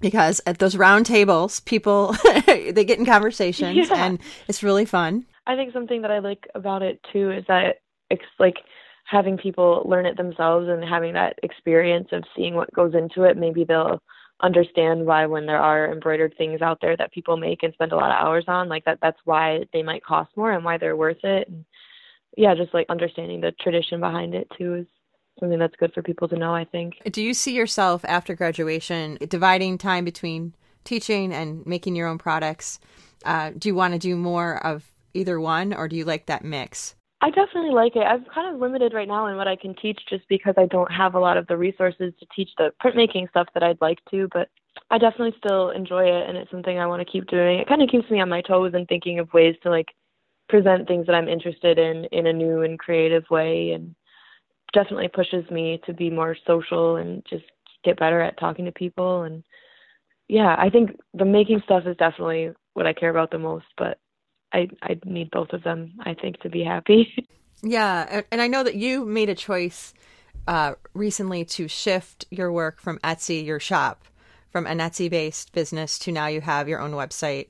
[0.00, 4.04] because at those round tables, people they get in conversations yeah.
[4.04, 5.24] and it's really fun.
[5.46, 7.76] I think something that I like about it too is that
[8.10, 8.56] it's like
[9.04, 13.36] having people learn it themselves and having that experience of seeing what goes into it.
[13.36, 14.02] Maybe they'll
[14.42, 17.96] understand why when there are embroidered things out there that people make and spend a
[17.96, 20.96] lot of hours on, like that that's why they might cost more and why they're
[20.96, 21.46] worth it.
[21.48, 21.64] And
[22.36, 24.86] yeah, just like understanding the tradition behind it too is
[25.40, 26.94] something that's good for people to know, I think.
[27.10, 32.78] Do you see yourself after graduation dividing time between teaching and making your own products?
[33.24, 36.44] Uh, do you want to do more of either one, or do you like that
[36.44, 36.94] mix?
[37.20, 38.00] I definitely like it.
[38.00, 40.90] I'm kind of limited right now in what I can teach just because I don't
[40.90, 44.28] have a lot of the resources to teach the printmaking stuff that I'd like to,
[44.32, 44.48] but
[44.90, 47.60] I definitely still enjoy it and it's something I want to keep doing.
[47.60, 49.90] It kind of keeps me on my toes and thinking of ways to like
[50.48, 53.94] present things that I'm interested in in a new and creative way and
[54.72, 57.44] definitely pushes me to be more social and just
[57.84, 59.42] get better at talking to people and
[60.28, 63.98] yeah, I think the making stuff is definitely what I care about the most, but
[64.52, 65.92] I I need both of them.
[66.00, 67.12] I think to be happy.
[67.62, 69.92] yeah, and I know that you made a choice
[70.48, 74.06] uh, recently to shift your work from Etsy, your shop,
[74.50, 77.48] from an Etsy-based business to now you have your own website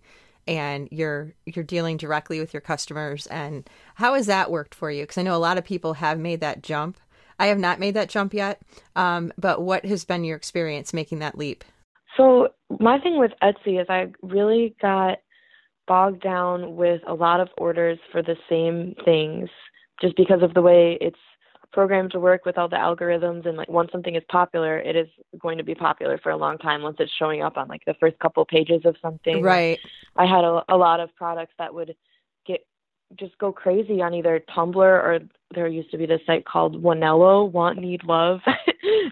[0.49, 3.27] and you're you're dealing directly with your customers.
[3.29, 5.05] And how has that worked for you?
[5.05, 6.99] Because I know a lot of people have made that jump.
[7.39, 8.61] I have not made that jump yet,
[8.97, 11.65] um, but what has been your experience making that leap?
[12.17, 15.19] So my thing with Etsy is I really got
[15.87, 19.49] bogged down with a lot of orders for the same things
[20.01, 21.19] just because of the way it's
[21.73, 25.09] programmed to work with all the algorithms and like once something is popular it is
[25.41, 27.95] going to be popular for a long time once it's showing up on like the
[27.99, 29.79] first couple pages of something right
[30.17, 31.95] i had a, a lot of products that would
[33.19, 35.21] just go crazy on either tumblr or
[35.55, 38.41] there used to be this site called Wanelo want need love.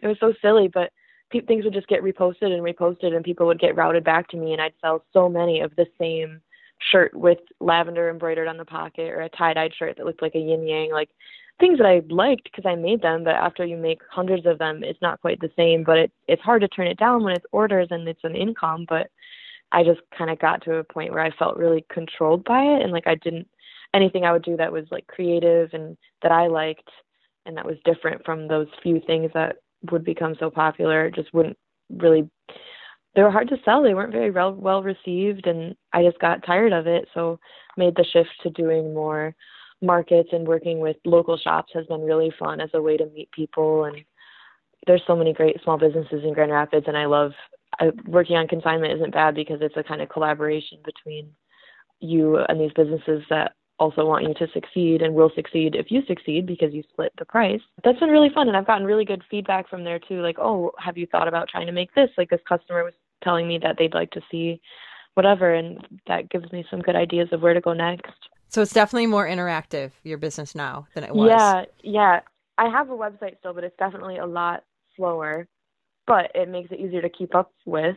[0.02, 0.90] It was so silly but
[1.30, 4.36] pe- things would just get reposted and reposted and people would get routed back to
[4.36, 6.40] me and i'd sell so many of the same
[6.90, 10.38] shirt with lavender embroidered on the pocket or a tie-dyed shirt that looked like a
[10.38, 11.10] yin yang like
[11.58, 14.82] things that I liked because I made them but after you make hundreds of them
[14.82, 17.44] it's not quite the same but it it's hard to turn it down when it's
[17.52, 19.10] orders and it's an income but
[19.72, 22.82] I just kind of got to a point where I felt really controlled by it
[22.82, 23.46] and like I didn't
[23.94, 26.88] anything I would do that was like creative and that I liked
[27.46, 29.56] and that was different from those few things that
[29.90, 31.56] would become so popular just wouldn't
[31.88, 32.28] really
[33.14, 33.82] they were hard to sell.
[33.82, 37.08] They weren't very well well received, and I just got tired of it.
[37.14, 37.40] So
[37.76, 39.34] made the shift to doing more
[39.82, 43.30] markets and working with local shops has been really fun as a way to meet
[43.32, 43.84] people.
[43.84, 43.96] And
[44.86, 47.32] there's so many great small businesses in Grand Rapids, and I love
[47.80, 48.94] I, working on consignment.
[48.94, 51.30] Isn't bad because it's a kind of collaboration between
[51.98, 56.02] you and these businesses that also want you to succeed and will succeed if you
[56.06, 57.60] succeed because you split the price.
[57.82, 60.70] That's been really fun and I've gotten really good feedback from there too like, "Oh,
[60.78, 63.76] have you thought about trying to make this?" Like this customer was telling me that
[63.78, 64.60] they'd like to see
[65.14, 68.12] whatever and that gives me some good ideas of where to go next.
[68.48, 71.28] So it's definitely more interactive your business now than it was.
[71.28, 72.20] Yeah, yeah.
[72.58, 74.64] I have a website still, but it's definitely a lot
[74.96, 75.48] slower,
[76.06, 77.96] but it makes it easier to keep up with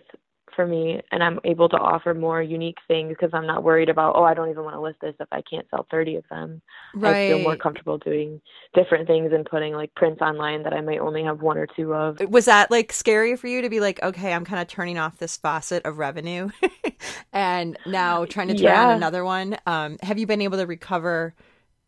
[0.55, 4.15] for me and I'm able to offer more unique things because I'm not worried about
[4.15, 6.61] oh I don't even want to list this if I can't sell 30 of them.
[6.93, 7.27] Right.
[7.27, 8.41] I feel more comfortable doing
[8.73, 11.93] different things and putting like prints online that I might only have one or two
[11.93, 12.19] of.
[12.29, 15.17] Was that like scary for you to be like okay I'm kind of turning off
[15.17, 16.49] this faucet of revenue
[17.33, 18.89] and now trying to turn yeah.
[18.89, 19.57] on another one?
[19.65, 21.33] Um, have you been able to recover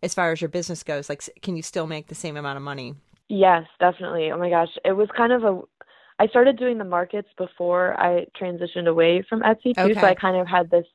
[0.03, 1.09] as far as your business goes?
[1.09, 2.95] Like can you still make the same amount of money?
[3.27, 4.31] Yes, definitely.
[4.31, 5.61] Oh my gosh, it was kind of a
[6.19, 9.93] I started doing the markets before I transitioned away from Etsy too, okay.
[9.93, 10.85] so I kind of had this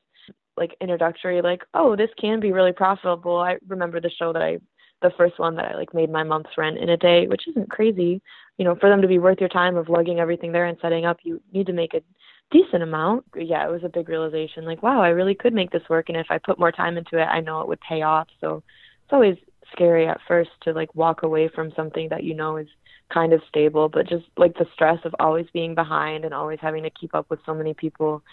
[0.57, 3.37] like introductory like, oh, this can be really profitable.
[3.37, 4.57] I remember the show that I
[5.01, 7.71] the first one that I like made my month's rent in a day, which isn't
[7.71, 8.21] crazy.
[8.57, 11.05] You know, for them to be worth your time of lugging everything there and setting
[11.05, 12.03] up, you need to make a
[12.51, 13.25] decent amount.
[13.35, 16.17] Yeah, it was a big realization like, wow, I really could make this work and
[16.17, 18.27] if I put more time into it, I know it would pay off.
[18.39, 18.63] So
[19.03, 19.37] it's always
[19.71, 22.67] scary at first to like walk away from something that you know is
[23.13, 26.83] kind of stable, but just like the stress of always being behind and always having
[26.83, 28.23] to keep up with so many people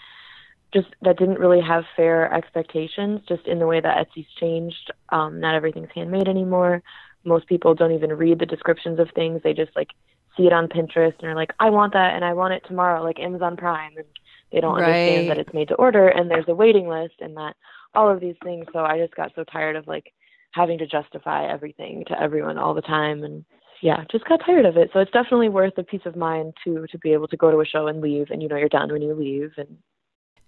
[0.73, 4.91] just that didn't really have fair expectations just in the way that Etsy's changed.
[5.09, 6.83] Um, not everything's handmade anymore.
[7.25, 9.41] Most people don't even read the descriptions of things.
[9.43, 9.89] They just like
[10.37, 13.03] see it on Pinterest and are like, I want that and I want it tomorrow,
[13.03, 13.93] like Amazon Prime.
[13.97, 14.05] And
[14.51, 14.87] they don't Right.
[14.87, 17.55] understand that it's made to order and there's a waiting list and that
[17.95, 18.65] all of these things.
[18.71, 20.13] So I just got so tired of like
[20.51, 23.43] having to justify everything to everyone all the time and
[23.81, 24.89] yeah, just got tired of it.
[24.93, 27.61] So it's definitely worth the peace of mind to to be able to go to
[27.61, 29.77] a show and leave and you know you're done when you leave and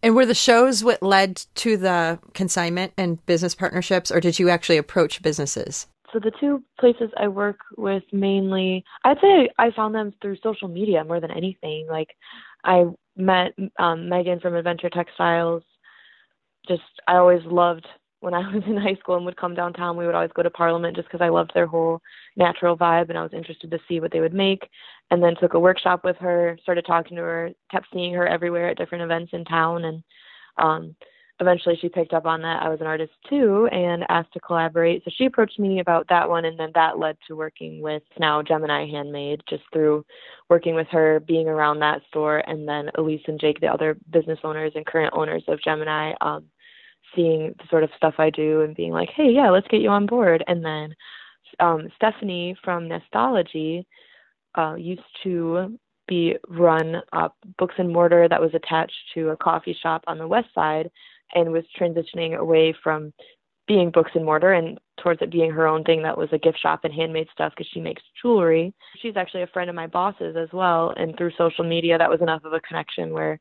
[0.04, 4.50] And were the shows what led to the consignment and business partnerships, or did you
[4.50, 5.88] actually approach businesses?
[6.12, 10.68] so the two places I work with mainly, I'd say I found them through social
[10.68, 11.88] media more than anything.
[11.90, 12.10] Like
[12.64, 15.64] I met um, Megan from Adventure Textiles.
[16.68, 17.88] Just I always loved
[18.22, 19.98] when I was in high school and would come downtown.
[19.98, 22.02] We would always go to Parliament just because I loved their whole
[22.38, 24.70] natural vibe and I was interested to see what they would make.
[25.10, 28.70] And then took a workshop with her, started talking to her, kept seeing her everywhere
[28.70, 30.04] at different events in town, and
[30.58, 30.96] um,
[31.42, 35.04] eventually she picked up on that I was an artist too and asked to collaborate.
[35.04, 38.42] So she approached me about that one and then that led to working with now
[38.44, 40.06] Gemini Handmade just through
[40.50, 44.40] working with her, being around that store and then Elise and Jake, the other business
[44.44, 46.46] owners and current owners of Gemini, um,
[47.16, 49.90] seeing the sort of stuff I do and being like, Hey, yeah, let's get you
[49.90, 50.94] on board and then
[51.60, 53.86] um Stephanie from Nestology
[54.56, 59.78] uh used to be run up books and mortar that was attached to a coffee
[59.82, 60.90] shop on the west side
[61.34, 63.14] and was transitioning away from
[63.68, 66.60] being books and mortar and towards it being her own thing that was a gift
[66.60, 68.74] shop and handmade stuff because she makes jewelry.
[69.02, 72.22] She's actually a friend of my boss's as well, and through social media, that was
[72.22, 73.40] enough of a connection where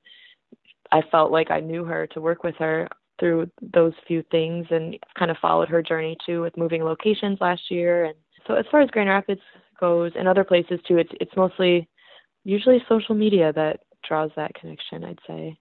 [0.93, 2.89] I felt like I knew her to work with her
[3.21, 7.71] through those few things and kind of followed her journey too with moving locations last
[7.71, 8.05] year.
[8.05, 8.15] And
[8.47, 9.43] so as far as Grand Rapids
[9.79, 11.89] goes and other places too, it's it's mostly
[12.45, 15.59] usually social media that draws that connection, I'd say.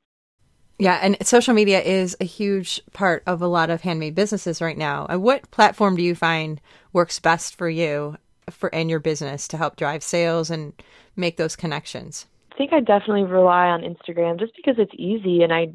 [0.80, 4.78] Yeah, and social media is a huge part of a lot of handmade businesses right
[4.78, 5.08] now.
[5.12, 6.62] Uh, What platform do you find
[6.94, 8.16] works best for you
[8.50, 10.74] for and your business to help drive sales and
[11.18, 12.28] make those connections?
[12.54, 15.74] I think I definitely rely on Instagram just because it's easy and I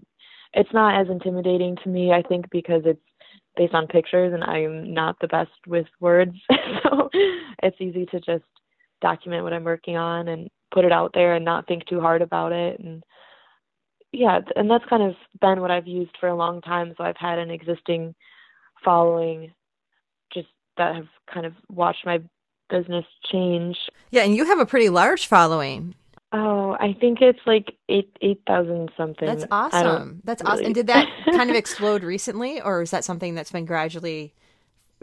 [0.55, 3.01] it's not as intimidating to me, I think because it's
[3.57, 6.37] based on pictures and I'm not the best with words.
[6.83, 7.11] so
[7.63, 8.45] it's easy to just
[9.01, 12.23] document what I'm working on and put it out there and not think too hard
[12.23, 13.03] about it and
[14.13, 16.95] yeah, and that's kind of been what I've used for a long time.
[16.97, 18.15] So I've had an existing
[18.85, 19.53] following
[20.33, 22.21] just that have kind of watched my
[22.71, 23.77] business change
[24.11, 25.97] Yeah, and you have a pretty large following.
[26.37, 29.29] Oh, I think it's like eight eight thousand something.
[29.29, 30.21] That's awesome.
[30.25, 30.67] That's awesome.
[30.67, 34.35] And did that kind of explode recently, or is that something that's been gradually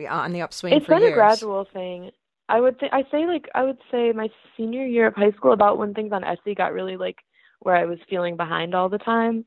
[0.09, 1.13] on the upswing It's been years?
[1.13, 2.11] a gradual thing.
[2.49, 5.53] I would th- I say like I would say my senior year of high school
[5.53, 7.19] about when things on Etsy got really like
[7.59, 9.45] where I was feeling behind all the time.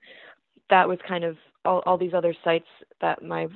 [0.71, 2.69] That was kind of all all these other sites
[3.03, 3.47] that my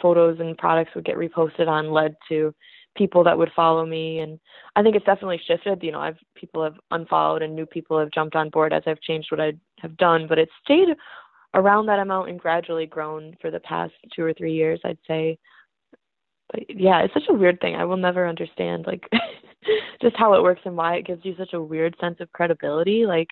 [0.00, 2.54] photos and products would get reposted on led to
[2.96, 4.38] people that would follow me and
[4.76, 5.82] I think it's definitely shifted.
[5.82, 9.00] You know, I've people have unfollowed and new people have jumped on board as I've
[9.00, 10.88] changed what I have done, but it's stayed
[11.54, 15.38] around that amount and gradually grown for the past two or three years, I'd say.
[16.52, 17.76] But yeah, it's such a weird thing.
[17.76, 19.08] I will never understand like
[20.02, 23.06] just how it works and why it gives you such a weird sense of credibility.
[23.06, 23.30] Like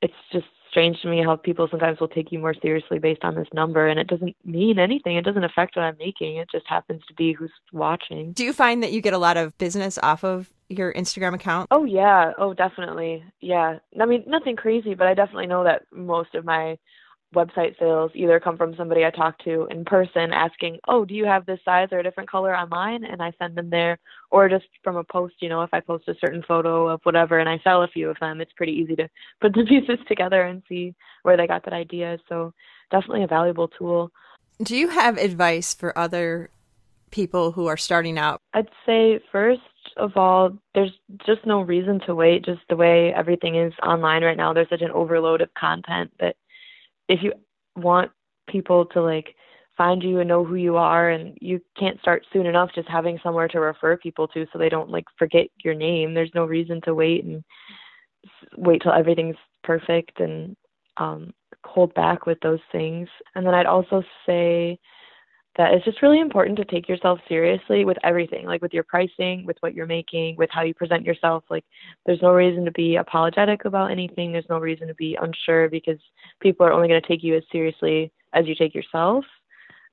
[0.00, 3.34] it's just strange to me how people sometimes will take you more seriously based on
[3.34, 5.16] this number and it doesn't mean anything.
[5.16, 6.38] It doesn't affect what I'm making.
[6.38, 8.32] It just happens to be who's watching.
[8.32, 11.68] Do you find that you get a lot of business off of your Instagram account?
[11.70, 13.22] Oh yeah, oh definitely.
[13.42, 13.80] Yeah.
[14.00, 16.78] I mean, nothing crazy, but I definitely know that most of my
[17.34, 21.24] website sales either come from somebody I talk to in person asking, "Oh, do you
[21.24, 23.98] have this size or a different color online?" and I send them there,
[24.30, 27.38] or just from a post, you know, if I post a certain photo of whatever
[27.38, 29.08] and I sell a few of them, it's pretty easy to
[29.40, 32.18] put the pieces together and see where they got that idea.
[32.28, 32.52] So,
[32.90, 34.10] definitely a valuable tool.
[34.62, 36.50] Do you have advice for other
[37.10, 38.40] people who are starting out?
[38.54, 39.60] I'd say first
[39.96, 40.92] of all, there's
[41.26, 42.44] just no reason to wait.
[42.44, 46.36] Just the way everything is online right now, there's such an overload of content that
[47.08, 47.32] if you
[47.76, 48.10] want
[48.48, 49.34] people to like
[49.76, 53.18] find you and know who you are, and you can't start soon enough, just having
[53.22, 56.14] somewhere to refer people to so they don't like forget your name.
[56.14, 57.42] There's no reason to wait and
[58.56, 60.56] wait till everything's perfect and
[60.98, 61.32] um
[61.64, 63.08] hold back with those things.
[63.34, 64.78] And then I'd also say
[65.56, 69.44] that it's just really important to take yourself seriously with everything, like with your pricing,
[69.46, 71.44] with what you're making, with how you present yourself.
[71.50, 71.64] Like,
[72.06, 74.32] there's no reason to be apologetic about anything.
[74.32, 75.98] There's no reason to be unsure because
[76.40, 79.24] people are only going to take you as seriously as you take yourself.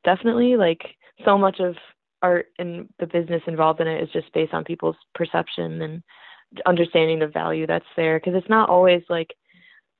[0.05, 0.81] Definitely, like,
[1.25, 1.75] so much of
[2.21, 6.03] art and the business involved in it is just based on people's perception and
[6.65, 9.33] understanding the value that's there because it's not always like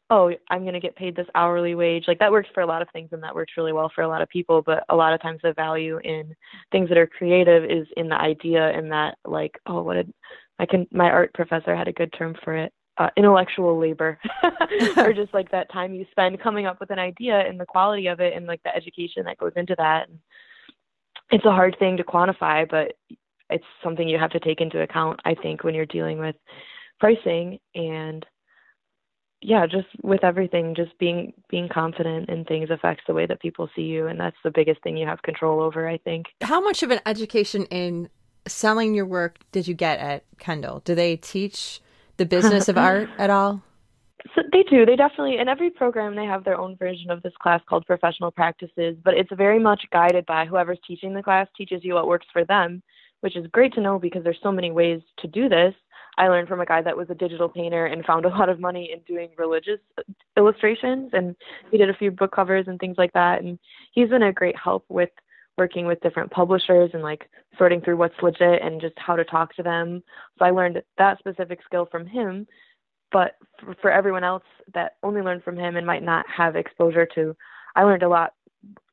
[0.10, 2.05] oh i'm going to get paid this hourly wage.
[2.07, 4.07] Like that works for a lot of things and that works really well for a
[4.07, 6.36] lot of people but a lot of times the value in
[6.72, 10.14] things that are creative is in the idea and that like oh what did
[10.60, 14.20] i can my art professor had a good term for it uh, intellectual labor.
[14.97, 18.07] Or just like that time you spend coming up with an idea and the quality
[18.07, 20.10] of it and like the education that goes into that.
[20.10, 20.20] And
[21.32, 22.93] it's a hard thing to quantify but
[23.49, 26.36] it's something you have to take into account i think when you're dealing with
[26.99, 28.26] pricing and
[29.41, 33.69] yeah just with everything just being being confident in things affects the way that people
[33.75, 36.83] see you and that's the biggest thing you have control over i think how much
[36.83, 38.09] of an education in
[38.47, 41.81] selling your work did you get at kendall do they teach
[42.19, 43.63] the business of art at all?
[44.35, 44.85] So they do.
[44.85, 48.29] They definitely in every program they have their own version of this class called professional
[48.29, 52.27] practices, but it's very much guided by whoever's teaching the class teaches you what works
[52.31, 52.83] for them,
[53.21, 55.73] which is great to know because there's so many ways to do this.
[56.18, 58.60] I learned from a guy that was a digital painter and found a lot of
[58.60, 59.80] money in doing religious
[60.38, 61.36] illustrations and
[61.72, 63.57] he did a few book covers and things like that and
[63.91, 65.10] he's been a great help with
[65.60, 69.53] working with different publishers and like sorting through what's legit and just how to talk
[69.53, 70.01] to them.
[70.39, 72.47] So I learned that specific skill from him.
[73.12, 74.43] But for, for everyone else
[74.74, 77.36] that only learned from him and might not have exposure to,
[77.76, 78.34] I learned a lot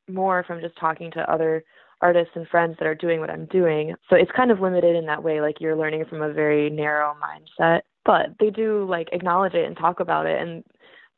[0.09, 1.65] more from just talking to other
[2.01, 3.95] artists and friends that are doing what I'm doing.
[4.09, 7.15] So it's kind of limited in that way, like you're learning from a very narrow
[7.15, 7.81] mindset.
[8.05, 10.63] But they do like acknowledge it and talk about it and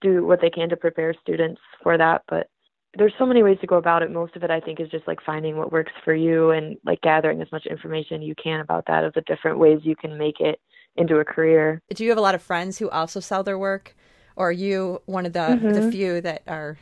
[0.00, 2.22] do what they can to prepare students for that.
[2.28, 2.48] But
[2.96, 4.10] there's so many ways to go about it.
[4.10, 7.00] Most of it, I think, is just like finding what works for you and like
[7.02, 10.40] gathering as much information you can about that of the different ways you can make
[10.40, 10.60] it
[10.96, 11.82] into a career.
[11.94, 13.94] Do you have a lot of friends who also sell their work,
[14.36, 15.72] or are you one of the mm-hmm.
[15.72, 16.78] the few that are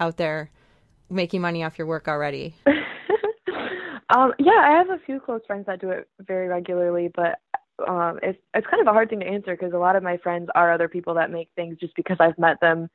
[0.00, 0.50] out there
[1.10, 2.54] making money off your work already?
[4.14, 7.38] um, yeah, I have a few close friends that do it very regularly, but
[7.88, 10.16] um, it's it's kind of a hard thing to answer because a lot of my
[10.18, 12.88] friends are other people that make things just because I've met them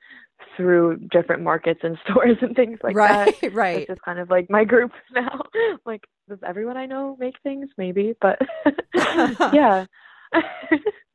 [0.55, 3.43] through different markets and stores and things like right, that.
[3.43, 3.78] Right, right.
[3.80, 5.41] It's just kind of like my group now.
[5.86, 7.70] like, does everyone I know make things?
[7.78, 8.39] Maybe, but
[9.53, 9.86] yeah.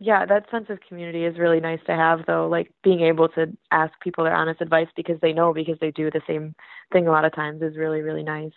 [0.00, 3.46] yeah, that sense of community is really nice to have though, like being able to
[3.70, 6.54] ask people their honest advice because they know because they do the same
[6.92, 8.52] thing a lot of times is really, really nice.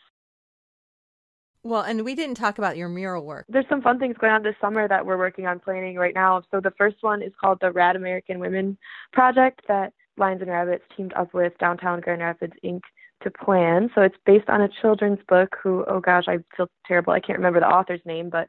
[1.65, 3.47] Well, and we didn't talk about your mural work.
[3.49, 6.43] There's some fun things going on this summer that we're working on planning right now.
[6.51, 8.77] So the first one is called the Rad American Women
[9.13, 12.81] Project that Lions and Rabbits teamed up with Downtown Grand Rapids Inc.
[13.23, 13.89] to plan.
[13.95, 17.13] So it's based on a children's book who, oh gosh, I feel terrible.
[17.13, 18.47] I can't remember the author's name, but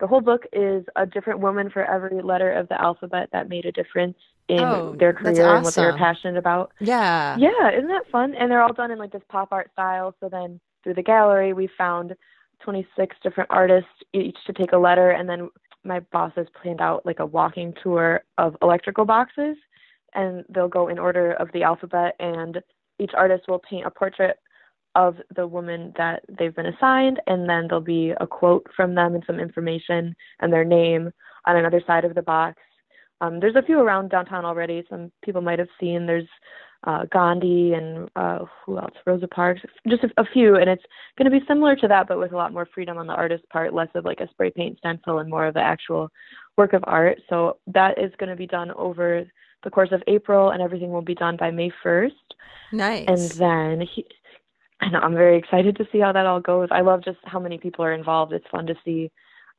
[0.00, 3.66] the whole book is a different woman for every letter of the alphabet that made
[3.66, 4.16] a difference
[4.48, 5.56] in oh, their career awesome.
[5.56, 6.72] and what they were passionate about.
[6.80, 7.36] Yeah.
[7.36, 8.34] Yeah, isn't that fun?
[8.34, 10.14] And they're all done in like this pop art style.
[10.20, 12.14] So then through the gallery, we found
[12.62, 15.48] 26 different artists each to take a letter and then
[15.84, 19.56] my boss has planned out like a walking tour of electrical boxes
[20.14, 22.60] and they'll go in order of the alphabet and
[22.98, 24.38] each artist will paint a portrait
[24.94, 29.14] of the woman that they've been assigned and then there'll be a quote from them
[29.14, 31.12] and some information and their name
[31.44, 32.60] on another side of the box.
[33.20, 34.84] Um, there's a few around downtown already.
[34.88, 36.28] Some people might have seen there's
[36.86, 38.94] uh, Gandhi and uh, who else?
[39.04, 40.84] Rosa Parks, just a, a few, and it's
[41.18, 43.46] going to be similar to that, but with a lot more freedom on the artist's
[43.52, 46.10] part, less of like a spray paint stencil and more of the actual
[46.56, 47.18] work of art.
[47.28, 49.24] So that is going to be done over
[49.64, 52.10] the course of April, and everything will be done by May 1st.
[52.72, 53.06] Nice.
[53.08, 54.06] And then he,
[54.90, 56.68] know I'm very excited to see how that all goes.
[56.70, 58.32] I love just how many people are involved.
[58.32, 59.10] It's fun to see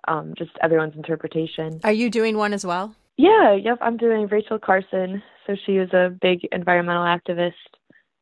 [0.07, 1.81] um, just everyone's interpretation.
[1.83, 2.95] Are you doing one as well?
[3.17, 3.79] Yeah, yep.
[3.81, 5.21] I'm doing Rachel Carson.
[5.45, 7.53] So she was a big environmental activist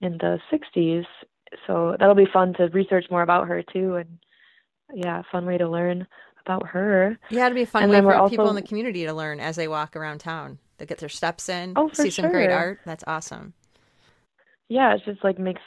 [0.01, 1.05] in the 60s.
[1.67, 3.95] So that'll be fun to research more about her too.
[3.95, 4.17] And
[4.93, 6.07] yeah, fun way to learn
[6.45, 7.17] about her.
[7.29, 8.29] Yeah, it'll be a fun and way for also...
[8.29, 10.59] people in the community to learn as they walk around town.
[10.77, 12.23] They get their steps in, oh, see sure.
[12.23, 12.81] some great art.
[12.85, 13.53] That's awesome.
[14.67, 15.61] Yeah, it just like makes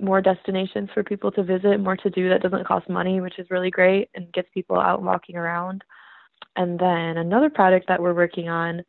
[0.00, 3.50] more destinations for people to visit, more to do that doesn't cost money, which is
[3.50, 5.82] really great and gets people out walking around.
[6.56, 8.82] And then another project that we're working on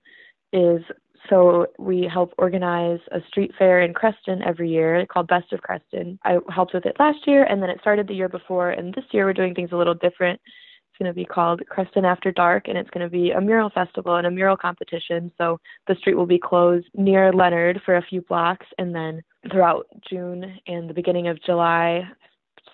[0.52, 0.82] is
[1.30, 6.18] so we help organize a street fair in Creston every year called Best of Creston.
[6.24, 9.04] I helped with it last year and then it started the year before and this
[9.12, 10.40] year we're doing things a little different.
[10.42, 13.70] It's going to be called Creston After Dark and it's going to be a mural
[13.70, 15.32] festival and a mural competition.
[15.38, 19.22] So the street will be closed near Leonard for a few blocks and then
[19.52, 22.04] throughout June and the beginning of July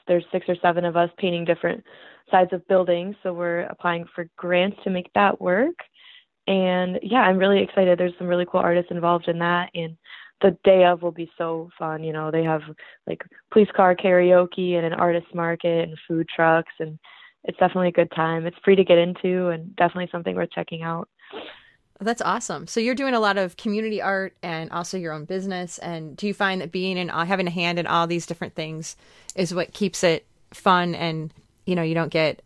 [0.08, 1.84] there's six or seven of us painting different
[2.30, 3.16] sides of buildings.
[3.24, 5.76] So we're applying for grants to make that work.
[6.48, 7.98] And yeah, I'm really excited.
[7.98, 9.70] There's some really cool artists involved in that.
[9.74, 9.98] And
[10.42, 12.04] the day of will be so fun.
[12.04, 12.62] You know, they have
[13.08, 13.22] like
[13.52, 17.00] police car karaoke and an artist market and food trucks and
[17.48, 18.46] it's definitely a good time.
[18.46, 21.08] It's free to get into and definitely something worth checking out.
[21.34, 22.68] Oh, that's awesome.
[22.68, 25.78] So you're doing a lot of community art and also your own business.
[25.78, 28.56] And do you find that being and uh, having a hand in all these different
[28.56, 28.98] things
[29.36, 31.32] is what keeps it fun and
[31.66, 32.42] you know you don't get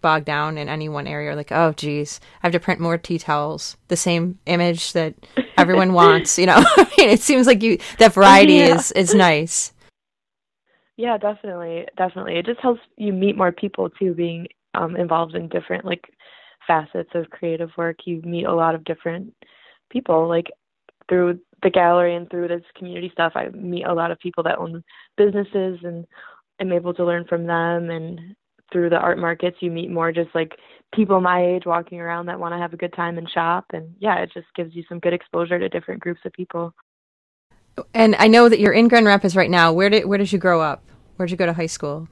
[0.00, 3.18] bogged down in any one area like oh geez i have to print more tea
[3.18, 5.14] towels the same image that
[5.58, 6.64] everyone wants you know?
[6.98, 8.76] It seems like you that variety yeah.
[8.76, 9.72] is is nice.
[10.96, 12.36] Yeah definitely definitely.
[12.36, 16.04] It just helps you meet more people too being um involved in different like
[16.66, 17.98] facets of creative work.
[18.06, 19.34] You meet a lot of different
[19.90, 20.46] people like
[21.08, 24.58] through the gallery and through this community stuff i meet a lot of people that
[24.58, 24.82] own
[25.16, 26.06] businesses and
[26.60, 28.18] i'm able to learn from them and
[28.72, 30.52] through the art markets you meet more just like
[30.94, 33.94] people my age walking around that want to have a good time and shop and
[33.98, 36.74] yeah it just gives you some good exposure to different groups of people.
[37.92, 39.72] And i know that you're in grand rapids right now.
[39.72, 40.84] Where did where did you grow up?
[41.16, 42.08] Where did you go to high school?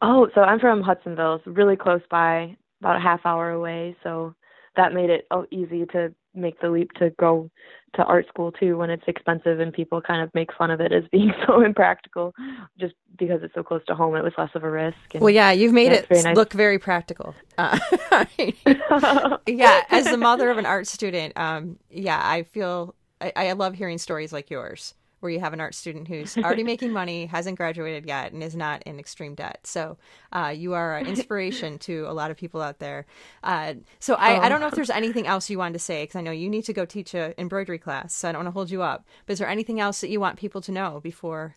[0.00, 1.36] Oh so i'm from hudsonville.
[1.36, 4.34] It's really close by about a half hour away so
[4.76, 7.50] that made it oh, easy to make the leap to go
[7.94, 10.92] to art school too when it's expensive and people kind of make fun of it
[10.92, 12.34] as being so impractical
[12.78, 15.50] just because it's so close to home it was less of a risk well yeah
[15.50, 16.36] you've made it very nice.
[16.36, 17.78] look very practical uh,
[19.46, 23.74] yeah as the mother of an art student um, yeah i feel I, I love
[23.74, 27.56] hearing stories like yours where you have an art student who's already making money, hasn't
[27.56, 29.60] graduated yet, and is not in extreme debt.
[29.62, 29.96] So
[30.32, 33.06] uh, you are an inspiration to a lot of people out there.
[33.42, 34.40] Uh, so I, oh.
[34.40, 36.50] I, don't know if there's anything else you wanted to say because I know you
[36.50, 39.06] need to go teach a embroidery class, so I don't want to hold you up.
[39.26, 41.56] But is there anything else that you want people to know before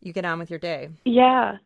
[0.00, 0.90] you get on with your day?
[1.04, 1.58] Yeah.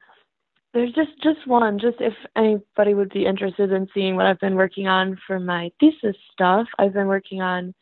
[0.73, 4.55] There's just just one, just if anybody would be interested in seeing what I've been
[4.55, 6.69] working on for my thesis stuff.
[6.79, 7.75] I've been working on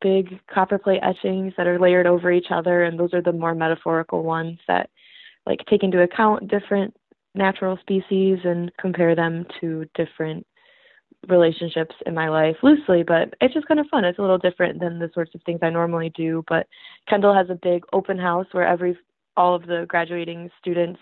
[0.00, 3.54] big copper plate etchings that are layered over each other, and those are the more
[3.54, 4.90] metaphorical ones that
[5.46, 6.94] like take into account different
[7.34, 10.46] natural species and compare them to different
[11.28, 14.04] relationships in my life loosely, but it's just kind of fun.
[14.04, 16.44] It's a little different than the sorts of things I normally do.
[16.48, 16.66] But
[17.08, 18.96] Kendall has a big open house where every
[19.36, 21.00] all of the graduating students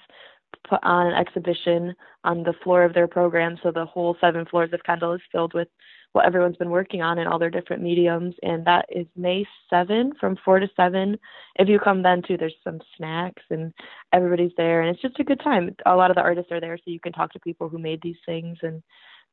[0.68, 1.94] put on an exhibition
[2.24, 3.58] on the floor of their program.
[3.62, 5.68] So the whole seven floors of Kendall is filled with
[6.12, 8.34] what everyone's been working on in all their different mediums.
[8.42, 11.16] And that is May 7 from 4 to 7.
[11.56, 13.72] If you come then too, there's some snacks and
[14.12, 14.82] everybody's there.
[14.82, 15.74] And it's just a good time.
[15.86, 18.00] A lot of the artists are there so you can talk to people who made
[18.02, 18.58] these things.
[18.62, 18.82] And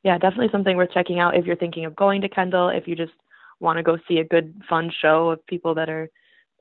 [0.04, 2.96] yeah, definitely something worth checking out if you're thinking of going to Kendall, if you
[2.96, 3.14] just
[3.60, 6.10] want to go see a good, fun show of people that are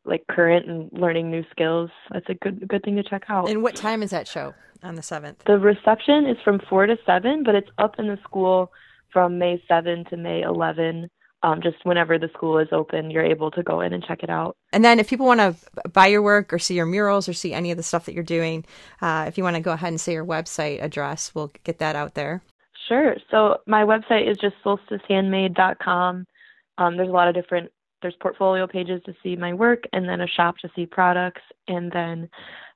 [0.06, 1.90] like current and learning new skills.
[2.12, 3.48] That's a good good thing to check out.
[3.48, 5.38] And what time is that show on the 7th?
[5.46, 8.72] The reception is from 4 to 7, but it's up in the school
[9.12, 11.08] from May 7 to May 11.
[11.42, 14.30] Um, just whenever the school is open, you're able to go in and check it
[14.30, 14.56] out.
[14.72, 15.54] And then, if people want to
[15.90, 18.24] buy your work or see your murals or see any of the stuff that you're
[18.24, 18.64] doing,
[19.02, 21.94] uh, if you want to go ahead and say your website address, we'll get that
[21.94, 22.42] out there.
[22.88, 23.16] Sure.
[23.30, 26.26] So my website is just solsticehandmade.com.
[26.78, 27.70] Um, there's a lot of different
[28.06, 31.90] there's portfolio pages to see my work and then a shop to see products and
[31.90, 32.28] then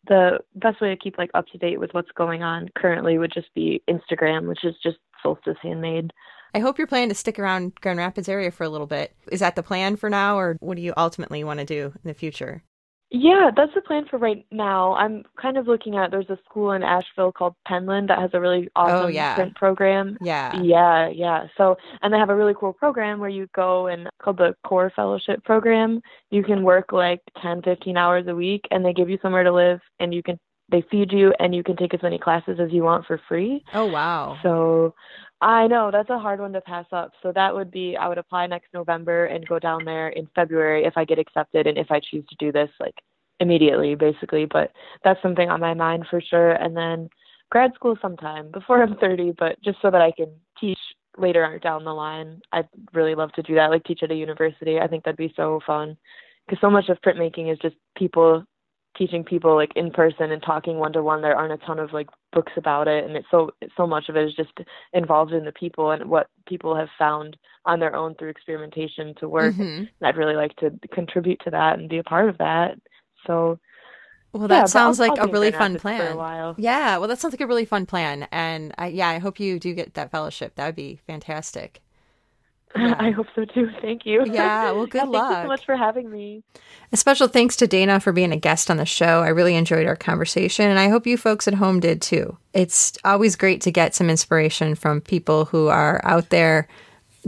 [0.09, 3.33] the best way to keep like up to date with what's going on currently would
[3.33, 6.13] just be Instagram, which is just Solstice Handmade.
[6.53, 9.15] I hope you're planning to stick around Grand Rapids area for a little bit.
[9.31, 12.09] Is that the plan for now, or what do you ultimately want to do in
[12.09, 12.65] the future?
[13.13, 14.95] Yeah, that's the plan for right now.
[14.95, 18.41] I'm kind of looking at there's a school in Asheville called Penland that has a
[18.41, 19.35] really oh, awesome oh, yeah.
[19.35, 20.17] print program.
[20.21, 20.61] Yeah.
[20.61, 21.47] Yeah, yeah.
[21.57, 24.93] So and they have a really cool program where you go and called the Core
[24.95, 26.01] Fellowship program.
[26.31, 29.53] You can work like 10, 15 hours a week and they give you somewhere to
[29.53, 30.39] live and you can
[30.71, 33.65] they feed you and you can take as many classes as you want for free.
[33.75, 34.39] Oh wow.
[34.43, 34.95] So
[35.41, 37.13] I know that's a hard one to pass up.
[37.23, 40.85] So that would be I would apply next November and go down there in February
[40.85, 42.97] if I get accepted and if I choose to do this like
[43.41, 44.73] immediately basically, but
[45.03, 47.09] that's something on my mind for sure and then
[47.51, 50.31] grad school sometime before I'm 30, but just so that I can
[50.61, 50.79] teach
[51.17, 52.41] later on down the line.
[52.53, 54.79] I'd really love to do that like teach at a university.
[54.79, 55.97] I think that'd be so fun
[56.47, 58.45] because so much of printmaking is just people
[58.97, 61.93] teaching people like in person and talking one to one there aren't a ton of
[61.93, 64.53] like books about it and it's so so much of it is just
[64.93, 69.29] involved in the people and what people have found on their own through experimentation to
[69.29, 69.85] work mm-hmm.
[69.85, 72.75] and i'd really like to contribute to that and be a part of that
[73.27, 73.59] so
[74.33, 76.17] well, that yeah, sounds I'll, like I'll a really fun plan.
[76.17, 79.41] A yeah, well, that sounds like a really fun plan, and I, yeah, I hope
[79.41, 80.55] you do get that fellowship.
[80.55, 81.83] That would be fantastic.
[82.77, 82.95] Yeah.
[82.99, 83.71] I hope so too.
[83.81, 84.25] Thank you.
[84.31, 85.29] Yeah, well, good yeah, luck.
[85.29, 86.43] Thank you so much for having me.
[86.93, 89.23] A special thanks to Dayna for being a guest on the show.
[89.23, 92.37] I really enjoyed our conversation, and I hope you folks at home did too.
[92.53, 96.69] It's always great to get some inspiration from people who are out there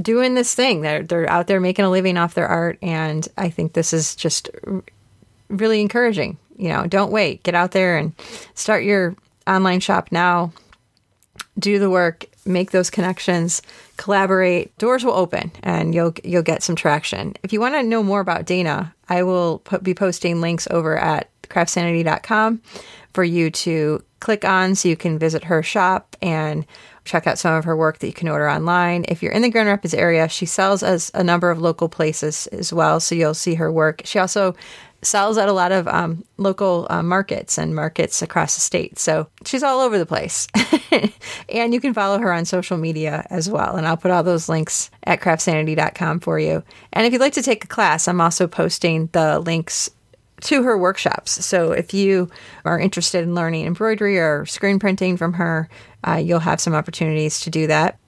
[0.01, 0.82] doing this thing.
[0.82, 4.14] They're they're out there making a living off their art, and I think this is
[4.14, 4.49] just
[5.49, 6.38] really encouraging.
[6.57, 7.43] You know, don't wait.
[7.43, 8.12] Get out there and
[8.55, 9.16] start your
[9.47, 10.53] online shop now
[11.59, 13.62] do the work, make those connections,
[14.03, 17.35] collaborate, doors will open and you'll you'll get some traction.
[17.45, 20.99] If you want to know more about Dayna, I will put, be posting links over
[20.99, 22.61] at craftsanity.com
[23.13, 26.67] for you to click on so you can visit her shop and
[27.05, 29.05] check out some of her work that you can order online.
[29.07, 32.49] If you're in the Grand Rapids area, she sells as a number of local places
[32.49, 34.03] as well, so you'll see her work.
[34.05, 34.57] She also
[35.03, 38.99] sells at a lot of um, local uh, markets and markets across the state.
[38.99, 40.47] So she's all over the place.
[41.49, 43.77] and you can follow her on social media as well.
[43.77, 46.63] And I'll put all those links at craftsanity.com for you.
[46.93, 49.91] And if you'd like to take a class, I'm also posting the links
[50.43, 51.45] to her workshops.
[51.45, 52.31] So if you
[52.65, 55.69] are interested in learning embroidery or screen printing from her,
[56.07, 57.99] uh, you'll have some opportunities to do that.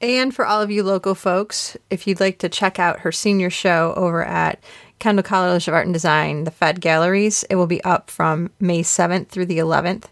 [0.00, 3.50] And for all of you local folks, if you'd like to check out her senior
[3.50, 4.62] show over at
[4.98, 8.82] Kendall College of Art and Design, the Fed Galleries, it will be up from May
[8.82, 10.04] 7th through the 11th.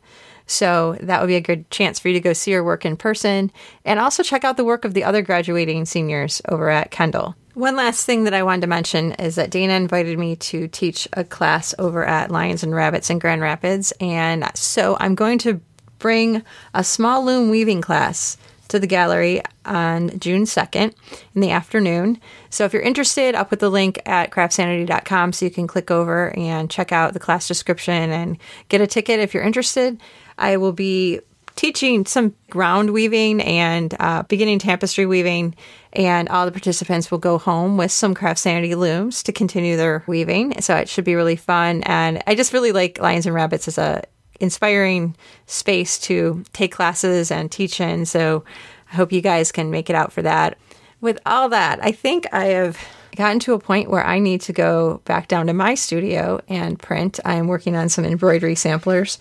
[0.47, 2.97] So that would be a good chance for you to go see her work in
[2.97, 3.51] person
[3.85, 7.35] and also check out the work of the other graduating seniors over at Kendall.
[7.55, 11.09] One last thing that I wanted to mention is that Dayna invited me to teach
[11.15, 13.93] a class over at Lions and Rabbits in Grand Rapids.
[13.99, 15.61] And so I'm going to
[15.99, 16.43] bring
[16.75, 18.37] a small loom weaving class
[18.69, 20.95] to the gallery on June 2nd
[21.35, 22.21] in the afternoon.
[22.51, 26.37] So if you're interested, I'll put the link at craftsanity.com so you can click over
[26.37, 28.39] and check out the class description and
[28.69, 30.01] get a ticket if you're interested.
[30.39, 31.21] I will be
[31.57, 35.55] teaching some ground weaving and uh, beginning tapestry weaving.
[35.93, 40.05] And all the participants will go home with some Craft Sanity looms to continue their
[40.07, 40.61] weaving.
[40.61, 41.83] So it should be really fun.
[41.85, 44.05] And I just really like Lions and Rabbits as a
[44.41, 45.17] inspiring
[45.47, 48.07] space to take classes and teach in.
[48.07, 48.45] So
[48.93, 50.59] I hope you guys can make it out for that.
[51.01, 52.79] With all that, I think I have
[53.17, 56.79] gotten to a point where I need to go back down to my studio and
[56.79, 57.19] print.
[57.25, 59.19] I'm working on some embroidery samplers